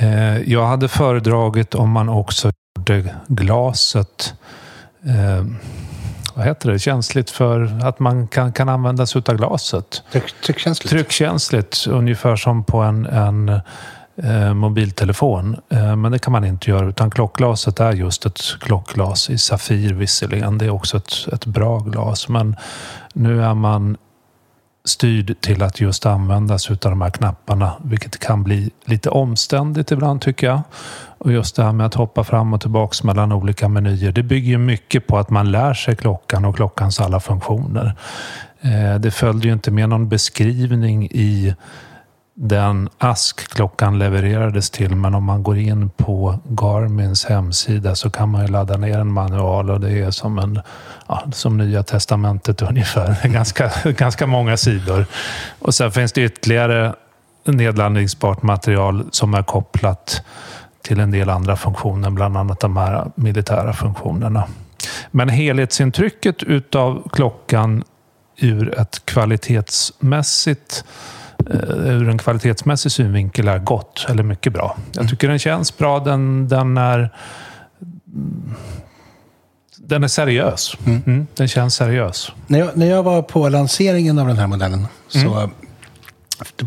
[0.00, 4.34] Eh, jag hade föredragit om man också gjorde glaset
[5.06, 5.44] eh,
[6.34, 10.02] vad heter det, känsligt för att man kan, kan använda sig av glaset.
[10.12, 10.90] Tryck, tryckkänsligt.
[10.90, 13.60] Tryckkänsligt, ungefär som på en, en
[14.22, 15.56] eh, mobiltelefon.
[15.68, 19.94] Eh, men det kan man inte göra utan klockglaset är just ett klockglas i Safir
[19.94, 20.58] visserligen.
[20.58, 22.28] Det är också ett, ett bra glas.
[22.28, 22.56] Men
[23.12, 23.96] nu är man
[24.88, 30.20] styrd till att just användas utav de här knapparna, vilket kan bli lite omständigt ibland
[30.20, 30.60] tycker jag.
[31.18, 34.48] Och just det här med att hoppa fram och tillbaks mellan olika menyer, det bygger
[34.48, 37.94] ju mycket på att man lär sig klockan och klockans alla funktioner.
[38.60, 41.54] Eh, det följde ju inte med någon beskrivning i
[42.40, 44.96] den ask klockan levererades till.
[44.96, 49.12] Men om man går in på Garmins hemsida så kan man ju ladda ner en
[49.12, 50.60] manual och det är som, en,
[51.08, 53.28] ja, som Nya Testamentet ungefär.
[53.28, 55.06] ganska, ganska många sidor.
[55.58, 56.94] Och sen finns det ytterligare
[57.44, 60.22] nedladdningsbart material som är kopplat
[60.82, 64.44] till en del andra funktioner, bland annat de här militära funktionerna.
[65.10, 67.84] Men helhetsintrycket utav klockan
[68.36, 70.84] ur ett kvalitetsmässigt
[71.46, 74.76] ur en kvalitetsmässig synvinkel är gott eller mycket bra.
[74.92, 75.10] Jag mm.
[75.10, 76.00] tycker den känns bra.
[76.00, 77.10] Den, den är
[79.76, 80.76] den är seriös.
[80.86, 81.02] Mm.
[81.06, 82.32] Mm, den känns seriös.
[82.46, 85.50] När jag, när jag var på lanseringen av den här modellen så mm.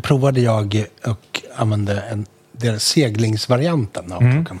[0.02, 4.32] provade jag och använde en, deras seglingsvarianten av mm.
[4.34, 4.58] klockan.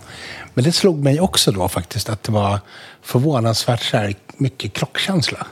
[0.54, 2.60] Men det slog mig också då faktiskt att det var
[3.02, 5.46] förvånansvärt så mycket klockkänsla.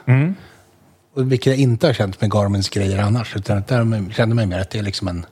[1.15, 3.37] Och vilket jag inte har känt med Garmins grejer annars.
[3.37, 5.27] Utan där kände mig mer att det är liksom en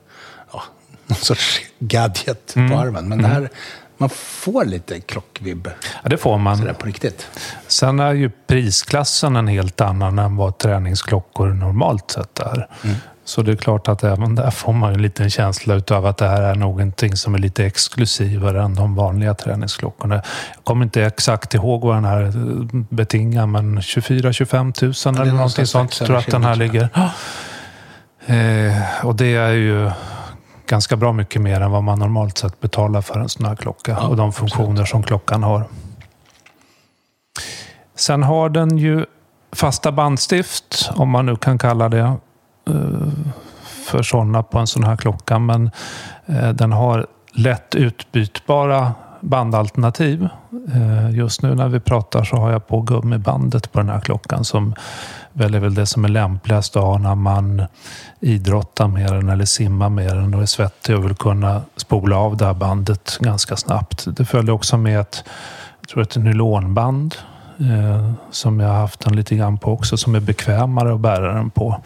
[0.53, 0.63] ja,
[1.07, 2.71] någon sorts gadget mm.
[2.71, 3.09] på armen.
[3.09, 3.21] Men mm.
[3.21, 3.49] det här,
[3.97, 5.69] man får lite klockvibb.
[6.03, 6.57] Ja, det får man.
[6.57, 7.27] Sådär på riktigt.
[7.67, 12.67] Sen är ju prisklassen en helt annan än vad träningsklockor normalt sett är.
[12.83, 12.95] Mm.
[13.29, 16.27] Så det är klart att även där får man en liten känsla utav att det
[16.27, 20.15] här är någonting som är lite exklusivare än de vanliga träningsklockorna.
[20.55, 22.31] Jag kommer inte exakt ihåg vad den här
[22.95, 26.89] betingar, men 24-25 000 eller någonting sånt tror jag att den här ligger.
[28.25, 29.91] Eh, och det är ju
[30.67, 33.91] ganska bra mycket mer än vad man normalt sett betalar för en sån här klocka
[33.91, 34.89] ja, och de funktioner absolut.
[34.89, 35.63] som klockan har.
[37.95, 39.05] Sen har den ju
[39.51, 42.17] fasta bandstift, om man nu kan kalla det.
[42.69, 43.07] Eh,
[43.85, 45.39] för sådana på en sån här klocka.
[45.39, 45.71] Men
[46.25, 50.27] eh, den har lätt utbytbara bandalternativ.
[50.73, 54.45] Eh, just nu när vi pratar så har jag på gummibandet på den här klockan
[54.45, 54.75] som
[55.33, 57.63] väl är väl det som är lämpligast att ha när man
[58.19, 62.37] idrottar med den eller simmar med den och är svettig och vill kunna spola av
[62.37, 64.07] det här bandet ganska snabbt.
[64.17, 65.23] Det följer också med ett,
[65.81, 67.15] jag tror ett nylonband
[68.31, 71.49] som jag har haft den lite grann på också som är bekvämare att bära den
[71.49, 71.81] på.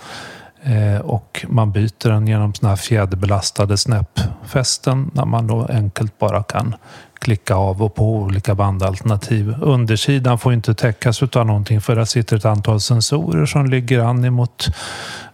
[0.66, 6.43] Eh, och man byter den genom såna här fjäderbelastade snäppfästen när man då enkelt bara
[6.43, 6.76] kan
[7.14, 9.55] klicka av och på olika bandalternativ.
[9.61, 14.26] Undersidan får inte täckas av någonting för där sitter ett antal sensorer som ligger an
[14.26, 14.68] emot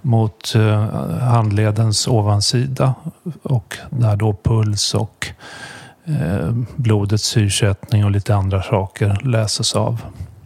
[0.01, 0.83] mot eh,
[1.19, 2.93] handledens ovansida
[3.43, 5.27] och där då puls och
[6.05, 10.01] eh, blodets syrsättning och lite andra saker läses av.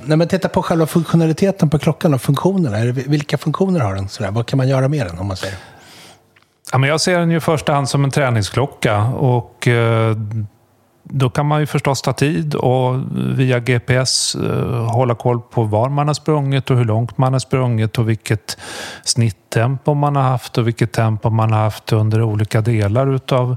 [0.05, 4.09] När man tittar på själva funktionaliteten på klockan och funktionerna, vilka funktioner har den?
[4.09, 4.31] Sådär?
[4.31, 5.57] Vad kan man göra med den om man säger?
[6.71, 9.03] Ja, men jag ser den ju i första hand som en träningsklocka.
[9.03, 10.15] Och eh,
[11.03, 15.89] då kan man ju förstås ta tid och via GPS eh, hålla koll på var
[15.89, 18.57] man har sprungit och hur långt man har sprungit och vilket
[19.03, 23.55] snitttempo man har haft och vilket tempo man har haft under olika delar utav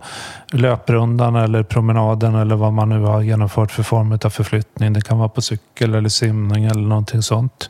[0.53, 4.93] löprundan eller promenaden eller vad man nu har genomfört för form av förflyttning.
[4.93, 7.69] Det kan vara på cykel eller simning eller någonting sånt.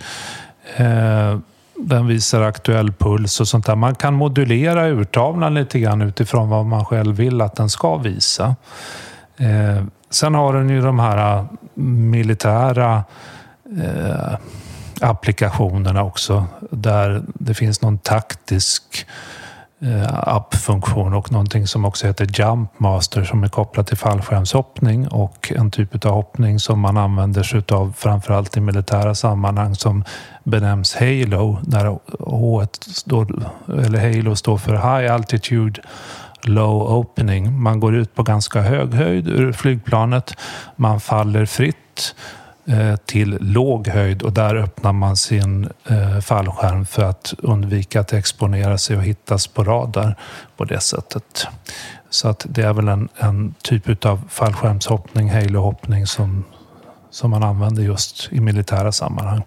[0.77, 1.39] Eh,
[1.79, 3.77] den visar aktuell puls och sånt där.
[3.77, 8.57] Man kan modulera urtavlan lite grann utifrån vad man själv vill att den ska visa.
[9.37, 11.45] Eh, sen har den ju de här eh,
[11.85, 13.05] militära
[13.83, 14.39] eh,
[15.01, 16.47] applikationerna också.
[16.71, 19.07] Där det finns någon taktisk
[19.81, 25.53] eh, appfunktion och någonting som också heter Jump Master som är kopplat till fallskärmshoppning och
[25.57, 30.05] en typ av hoppning som man använder sig av framförallt i militära sammanhang som
[30.45, 31.59] benämns Halo.
[31.63, 35.81] Där H står, eller Halo står för High Altitude
[36.49, 37.61] low opening.
[37.63, 40.37] Man går ut på ganska hög höjd ur flygplanet.
[40.77, 42.15] Man faller fritt
[42.67, 48.13] eh, till låg höjd och där öppnar man sin eh, fallskärm för att undvika att
[48.13, 50.17] exponera sig och hittas på radar
[50.57, 51.47] på det sättet.
[52.11, 56.45] Så att det är väl en, en typ av fallskärmshoppning, halohoppning som,
[57.11, 59.43] som man använder just i militära sammanhang.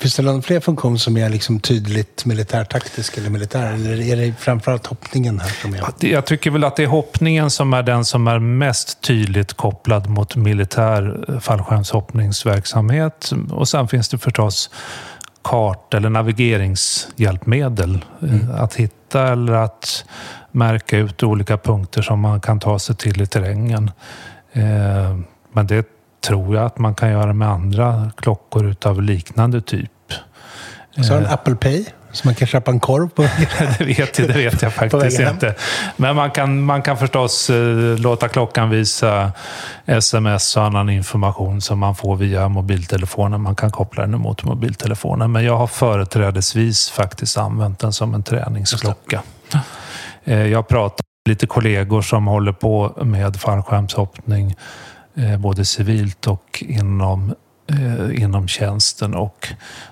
[0.00, 3.72] Finns det någon fler funktion som är liksom tydligt militärtaktisk eller militär?
[3.72, 5.82] Eller är det framförallt hoppningen här som är...
[6.00, 10.08] Jag tycker väl att det är hoppningen som är den som är mest tydligt kopplad
[10.08, 13.32] mot militär eh, fallskärmshoppningsverksamhet.
[13.50, 14.70] Och sen finns det förstås
[15.44, 18.04] kart eller navigeringshjälpmedel.
[18.22, 18.50] Mm.
[18.54, 20.04] Att hitta eller att
[20.52, 23.90] märka ut olika punkter som man kan ta sig till i terrängen.
[24.52, 25.18] Eh,
[25.52, 29.90] men det tror jag att man kan göra med andra klockor utav liknande typ.
[31.02, 31.84] Så har en Apple Pay?
[32.12, 33.22] Så man kan köpa en korv på
[33.78, 35.54] det, vet, det vet jag faktiskt inte.
[35.96, 39.32] Men man kan, man kan förstås eh, låta klockan visa
[39.86, 43.40] sms och annan information som man får via mobiltelefonen.
[43.40, 45.32] Man kan koppla den mot mobiltelefonen.
[45.32, 49.22] Men jag har företrädesvis faktiskt använt den som en träningsklocka.
[50.24, 54.56] Eh, jag pratar med lite kollegor som håller på med fallskärmshoppning eh,
[55.38, 57.34] både civilt och inom
[57.72, 59.48] eh, inom tjänsten och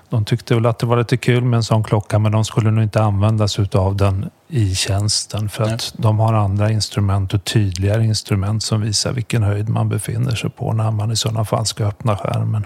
[0.09, 2.71] de tyckte väl att det var lite kul med en sån klocka men de skulle
[2.71, 7.43] nog inte använda sig av den i tjänsten för att de har andra instrument och
[7.43, 11.65] tydligare instrument som visar vilken höjd man befinner sig på när man i sådana fall
[11.65, 12.65] ska öppna skärmen.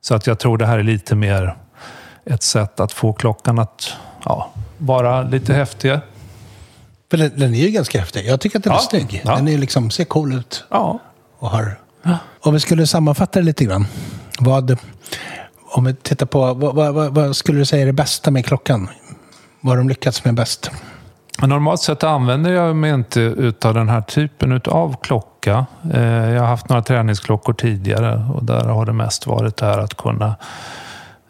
[0.00, 1.56] Så att jag tror det här är lite mer
[2.24, 3.92] ett sätt att få klockan att
[4.24, 5.98] ja, vara lite häftig.
[7.10, 8.26] För den, den är ju ganska häftig.
[8.26, 9.22] Jag tycker att den är snygg.
[9.24, 9.36] Ja.
[9.36, 10.64] Den är liksom, ser cool ut.
[10.70, 10.98] Ja.
[11.38, 11.76] Och har
[12.40, 13.86] om vi skulle sammanfatta det lite grann.
[14.38, 14.78] Vad,
[15.74, 18.88] om vi tittar på, vad, vad, vad skulle du säga är det bästa med klockan?
[19.60, 20.70] Vad har de lyckats med bäst?
[21.42, 25.66] Normalt sett använder jag mig inte utav den här typen av klocka.
[25.94, 29.78] Eh, jag har haft några träningsklockor tidigare och där har det mest varit det här
[29.78, 30.36] att kunna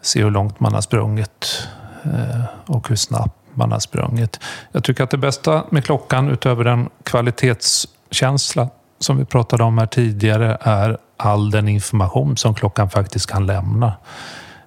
[0.01, 1.67] se hur långt man har sprungit
[2.03, 4.39] eh, och hur snabbt man har sprungit.
[4.71, 9.85] Jag tycker att det bästa med klockan utöver den kvalitetskänsla som vi pratade om här
[9.85, 13.93] tidigare är all den information som klockan faktiskt kan lämna.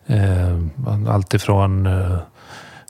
[0.06, 0.56] Eh,
[0.86, 1.88] alltifrån allt ifrån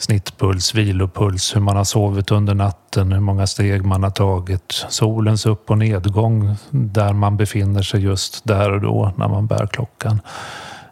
[0.02, 5.46] snittpuls, vilopuls, hur man har sovit under natten, hur många steg man har tagit, solens
[5.46, 10.20] upp och nedgång där man befinner sig just där och då när man bär klockan.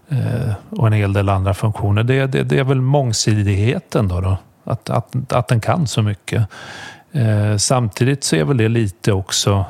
[0.09, 2.03] Eh, och en hel del andra funktioner.
[2.03, 4.37] Det, det, det är väl mångsidigheten då, då.
[4.65, 6.49] Att, att, att den kan så mycket.
[7.13, 9.65] Eh, samtidigt så är väl det lite också...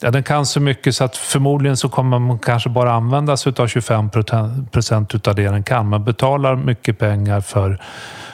[0.00, 3.52] Ja, den kan så mycket så att förmodligen så kommer man kanske bara använda sig
[3.58, 4.10] av 25
[4.70, 5.88] procent av det den kan.
[5.88, 7.80] Man betalar mycket pengar för,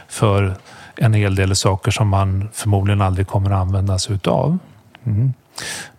[0.09, 0.55] för
[0.97, 4.59] en hel del saker som man förmodligen aldrig kommer att använda sig utav.
[5.05, 5.33] Mm.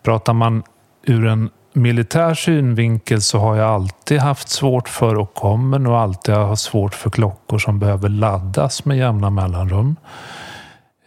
[0.04, 0.64] Pratar man
[1.04, 6.36] ur en militär synvinkel så har jag alltid haft svårt för och kommer nog alltid
[6.36, 9.95] ha svårt för klockor som behöver laddas med jämna mellanrum.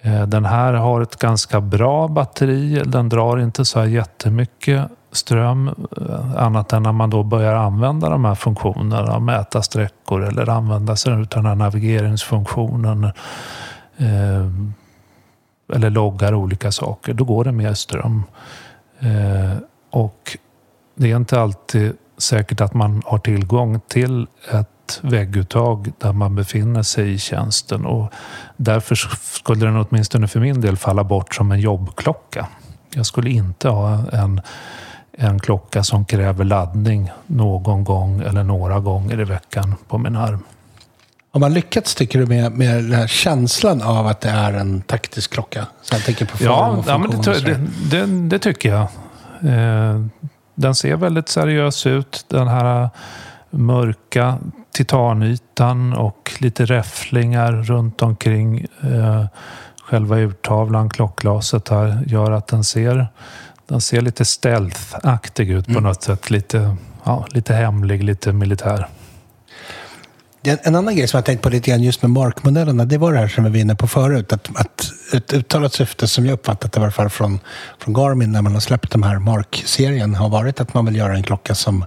[0.06, 2.82] Eh, den här har ett ganska bra batteri.
[2.86, 8.08] Den drar inte så här jättemycket ström eh, annat än när man då börjar använda
[8.08, 13.04] de här funktionerna, mäta sträckor eller använda sig av den här navigeringsfunktionen
[13.96, 14.46] eh,
[15.74, 17.14] eller loggar olika saker.
[17.14, 18.22] Då går det mer ström.
[19.90, 20.36] Och
[20.94, 26.82] det är inte alltid säkert att man har tillgång till ett vägguttag där man befinner
[26.82, 28.12] sig i tjänsten och
[28.56, 28.94] därför
[29.34, 32.46] skulle den åtminstone för min del falla bort som en jobbklocka.
[32.94, 34.40] Jag skulle inte ha en,
[35.12, 40.40] en klocka som kräver laddning någon gång eller några gånger i veckan på min arm.
[41.36, 44.80] Har man lyckats, tycker du, med, med den här känslan av att det är en
[44.80, 45.66] taktisk klocka?
[45.82, 47.60] Så jag tänker på ja, ja men det, det,
[47.90, 48.82] det, det, tycker jag.
[49.52, 50.00] Eh,
[50.54, 52.24] den ser väldigt seriös ut.
[52.28, 52.90] Den här
[53.50, 54.38] mörka
[54.76, 59.24] titanytan och lite räfflingar runt omkring eh,
[59.82, 63.06] själva urtavlan, klockglaset här, gör att den ser,
[63.68, 65.82] den ser lite stealth-aktig ut på mm.
[65.82, 66.30] något sätt.
[66.30, 68.88] Lite, ja, lite hemlig, lite militär.
[70.42, 73.18] En annan grej som jag tänkt på lite grann just med markmodellerna, det var det
[73.18, 74.32] här som vi var inne på förut.
[74.32, 77.40] Att, att ett uttalat syfte som jag uppfattat det i alla fall från,
[77.78, 81.14] från Garmin när man har släppt de här Mark-serien har varit att man vill göra
[81.14, 81.84] en klocka som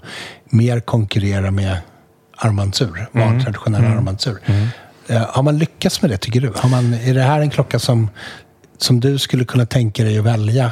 [0.49, 1.77] mer konkurrerar med
[2.39, 3.43] armbandsur, mm.
[3.43, 3.97] traditionell mm.
[3.97, 4.37] armbandsur.
[4.45, 4.67] Mm.
[5.09, 6.51] Uh, har man lyckats med det, tycker du?
[6.55, 8.09] Har man, är det här en klocka som,
[8.77, 10.71] som du skulle kunna tänka dig att välja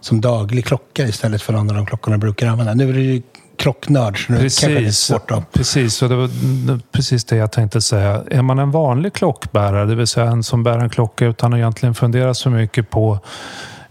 [0.00, 2.74] som daglig klocka istället för någon av de klockorna du brukar använda?
[2.74, 3.22] Nu är det ju
[3.58, 5.52] klocknörd, så nu precis, kanske det är svårt att...
[5.52, 8.24] Precis, och det var precis det jag tänkte säga.
[8.30, 11.58] Är man en vanlig klockbärare, det vill säga en som bär en klocka utan att
[11.58, 13.18] egentligen fundera så mycket på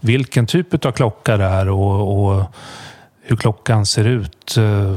[0.00, 2.44] vilken typ av klocka det är och, och
[3.22, 4.94] hur klockan ser ut eh,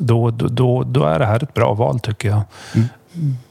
[0.00, 2.42] då, då, då är det här ett bra val tycker jag.
[2.74, 2.88] Mm.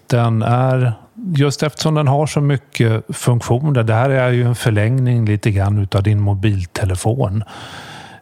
[0.07, 0.93] Den är,
[1.35, 3.83] just eftersom den har så mycket funktioner.
[3.83, 7.43] Det här är ju en förlängning lite grann utav din mobiltelefon.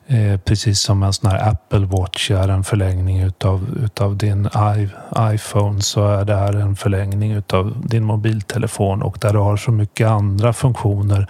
[0.09, 4.45] Eh, precis som en sån här Apple Watch är en förlängning utav, utav din
[4.78, 9.57] I, iPhone så är det här en förlängning utav din mobiltelefon och där du har
[9.57, 11.28] så mycket andra funktioner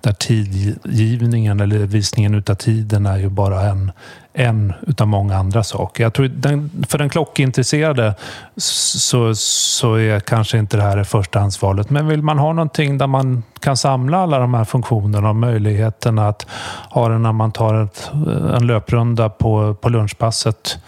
[0.00, 3.92] där tidgivningen eller visningen utav tiden är ju bara en,
[4.32, 6.02] en utav många andra saker.
[6.02, 8.14] Jag tror den, för den klockintresserade
[8.56, 11.90] så, så är kanske inte det här det första ansvaret.
[11.90, 16.28] Men vill man ha någonting där man kan samla alla de här funktionerna och möjligheterna
[16.28, 16.46] att
[16.90, 18.10] ha den när man tar ett,
[18.56, 20.78] en löprunda på, på lunchpasset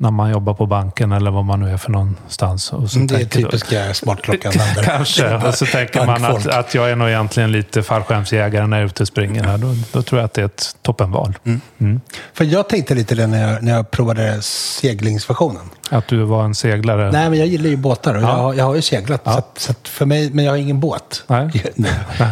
[0.00, 2.72] när man jobbar på banken eller vad man nu är för någonstans.
[2.72, 4.52] Och så Mm, det är typiska smartklockan.
[4.84, 5.34] Kanske.
[5.36, 8.86] Och så tänker man att, att jag är nog egentligen lite fallskärmsjägare när jag är
[8.86, 9.58] ute och springer här.
[9.58, 11.38] Då, då tror jag att det är ett toppenval.
[11.78, 12.00] Mm.
[12.34, 15.62] För jag tänkte lite det när jag, när jag provade seglingsversionen.
[15.90, 17.12] Att du var en seglare.
[17.12, 18.28] Nej, men jag gillar ju båtar och Ja.
[18.28, 19.24] jag, har- jag har ju seglat.
[19.24, 21.24] Så, att, så att för mig, men jag har ingen båt.
[21.26, 21.64] Nej.
[21.74, 21.88] Nu.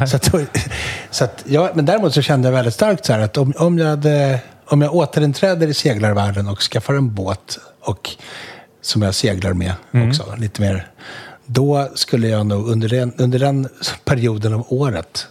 [0.07, 0.35] Så att,
[1.11, 3.79] så att, ja, men däremot så kände jag väldigt starkt så här att om, om,
[3.79, 8.11] jag hade, om jag återinträder i seglarvärlden och skaffar en båt och
[8.83, 10.09] som jag seglar med Mm.
[10.09, 10.91] också, lite mer.
[11.47, 13.69] Då skulle jag nog under den, under den
[14.05, 15.27] perioden av året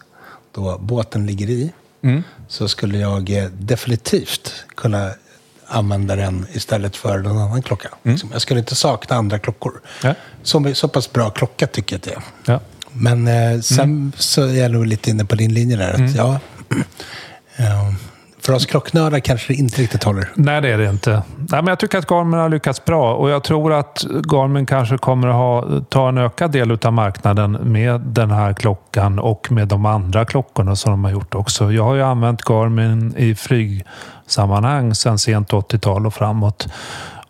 [0.52, 1.72] då båten ligger i,
[2.04, 2.24] Mm.
[2.48, 5.12] så skulle jag eh, definitivt kunna
[5.68, 7.90] använda den istället för någon annan klocka.
[8.04, 8.30] Liksom.
[8.34, 9.72] Jag skulle inte sakna andra klockor.
[9.72, 9.82] Mm.
[10.04, 10.14] Ja.
[10.44, 12.54] Som, så pass bra klocka tycker jag att det är.
[12.54, 12.60] Ja.
[12.92, 14.12] Men eh, sen Mm.
[14.18, 15.94] så är jag nog lite inne på din linje där.
[16.06, 16.40] Att, ja,
[17.56, 17.94] eh,
[18.46, 20.30] för oss klocknördar kanske det inte riktigt håller.
[20.36, 21.12] Nej, det är det inte.
[21.36, 24.98] Nej, men jag tycker att Garmin har lyckats bra och jag tror att Garmin kanske
[24.98, 29.68] kommer att ha, ta en ökad del av marknaden med den här klockan och med
[29.68, 31.72] de andra klockorna som de har gjort också.
[31.72, 36.68] Jag har ju använt Garmin i flygsammanhang sedan sent 80-tal och framåt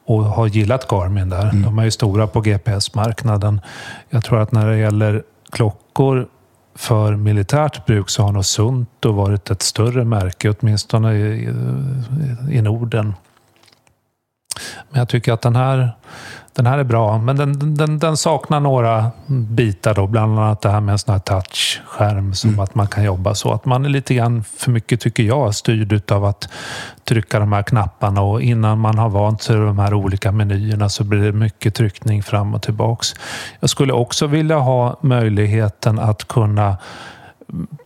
[0.06, 1.52] och har gillat Garmin där.
[1.54, 3.62] De är ju stora på GPS-marknaden.
[4.10, 6.28] Jag tror att när det gäller klockor
[6.76, 11.50] för militärt bruk så har nog Sunto varit ett större märke, åtminstone i,
[12.52, 13.14] i Norden.
[14.90, 15.92] Men jag tycker att den här,
[16.56, 20.70] den här är bra, men den, den, den saknar några bitar då, bland annat det
[20.70, 23.54] här med en sån här touchskärm som att man kan jobba så.
[23.54, 26.50] Att man är lite grann för mycket, tycker jag, styrd utav att
[27.04, 30.90] trycka de här knapparna och innan man har vant sig vid de här olika menyerna
[30.90, 33.14] så blir det mycket tryckning fram och tillbaks.
[33.60, 36.78] Jag skulle också vilja ha möjligheten att kunna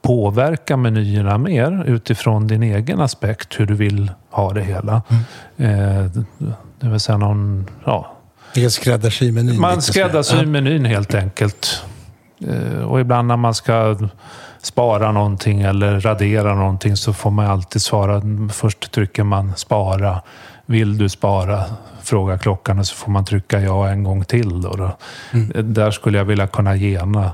[0.02, 5.02] påverka menyerna mer utifrån din egen aspekt, hur du vill ha det hela.
[5.58, 6.06] Eh,
[6.80, 8.16] det vill säga någon, ja,
[8.54, 9.60] Det är skräddarsy menyn.
[9.62, 11.84] man skräddarsyr menyn helt enkelt.
[12.48, 13.98] Eh, Och ibland när man ska
[14.62, 18.22] spara någonting eller radera någonting så får man alltid svara.
[18.54, 20.22] Först trycker man spara.
[20.66, 21.64] Vill du spara?
[22.04, 24.62] Frågar klockan och så får man trycka ja en gång till.
[24.62, 24.98] Då då.
[25.56, 27.32] Eh, Där skulle jag vilja kunna gena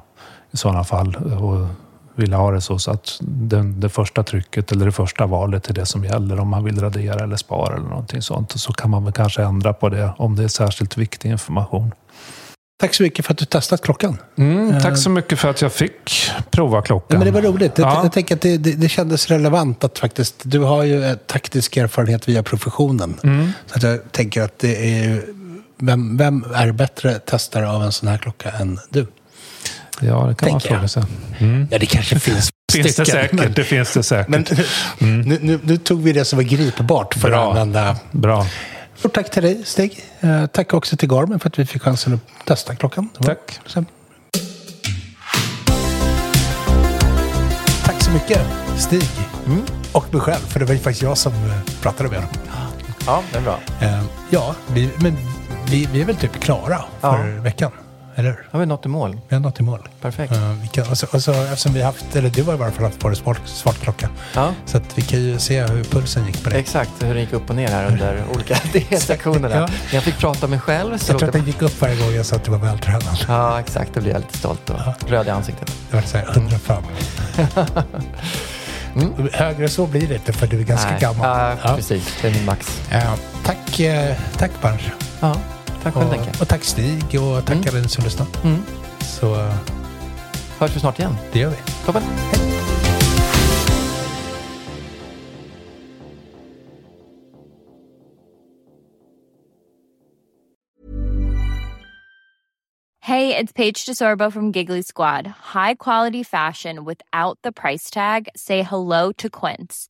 [0.51, 1.15] i sådana fall.
[1.15, 1.67] Och
[2.15, 5.73] vilja ha det så, så att den, det första trycket eller det första valet är
[5.73, 8.51] det som gäller om man vill radera eller spara eller någonting sånt.
[8.59, 11.91] Så kan man väl kanske ändra på det om det är särskilt viktig information.
[12.79, 14.17] Tack så mycket för att du testat klockan.
[14.37, 17.17] Mm, tack så mycket för att jag fick prova Ja, klockan.
[17.19, 17.77] men det var roligt.
[17.77, 18.03] Jag, Ja.
[18.03, 20.35] jag tänker att det, det, det kändes relevant att faktiskt...
[20.43, 23.19] Du har ju eh, taktisk erfarenhet via professionen.
[23.23, 23.51] Mm.
[23.65, 25.23] Så att jag tänker att det är.
[25.77, 29.07] Vem, vem är bättre testare av en sån här klocka än du?
[30.01, 30.89] Ja, det kan man fråga jag.
[30.89, 31.03] sig.
[31.71, 33.33] Ja, det kanske finns Finns det stycken, säkert?
[33.39, 34.27] Men, Det finns det säkert.
[34.27, 34.45] men
[34.99, 37.43] nu, nu, nu tog vi det som var gripbart för Bra.
[37.43, 37.97] att använda...
[38.11, 38.47] Bra.
[38.97, 40.03] Stort tack till dig, Stig.
[40.19, 43.09] Eh, tack också till Garmin för att vi fick chansen att testa klockan.
[43.21, 43.59] Tack.
[43.65, 43.85] Så.
[47.85, 48.41] Tack så mycket,
[48.77, 49.09] Stig.
[49.91, 52.33] Och mig själv, för det var ju faktiskt jag som eh, pratade med honom.
[53.05, 53.59] Ja, det är bra.
[53.81, 55.17] Eh, ja, vi, men
[55.69, 57.71] vi, vi är väl typ klara för veckan,
[58.15, 58.47] eller hur?
[58.51, 59.19] Har vi nått i mål?
[59.29, 59.79] Vi har nått i mål.
[60.01, 60.33] Perfekt.
[60.33, 62.71] Eh, vi kan, och så, och så, eftersom vi haft, eller du har i varje
[62.71, 64.09] fall haft på dig svart klocka.
[64.35, 64.53] Ja.
[64.65, 66.59] Så att vi kan ju se hur pulsen gick på dig.
[66.59, 68.55] Exakt, hur det gick upp och ner här under olika
[68.99, 69.55] sektionerna.
[69.55, 69.67] Ja.
[69.93, 70.97] Jag fick prata med själv.
[70.97, 73.17] Så Jag tror att den gick upp varje gång jag sa att du var vältränad.
[73.27, 73.93] Ja, exakt.
[73.93, 75.71] Då blir jag lite stolt och röd i ansiktet.
[75.89, 76.83] Det var så här 105.
[79.33, 80.99] Högre så blir det inte för du är ganska Nej.
[81.01, 81.27] gammal.
[81.39, 81.75] Ja, Ja.
[81.75, 82.17] precis.
[82.21, 82.81] Det är min max.
[82.91, 83.13] Eh,
[83.45, 84.81] tack, eh, tack Berns.
[85.85, 86.31] Tack själv Denke.
[86.41, 88.27] Och, tack Stig och tack alla ni som lyssnar.
[88.43, 88.61] Mm.
[88.99, 89.55] Så eh,
[90.59, 91.15] Hörs vi snart igen.
[91.33, 91.55] det gör vi.
[91.85, 92.03] Toppen.
[102.99, 105.27] Hey, it's Paige DeSorbo from Giggly Squad.
[105.53, 108.27] High quality fashion without the price tag.
[108.35, 109.89] Say hello to Quince.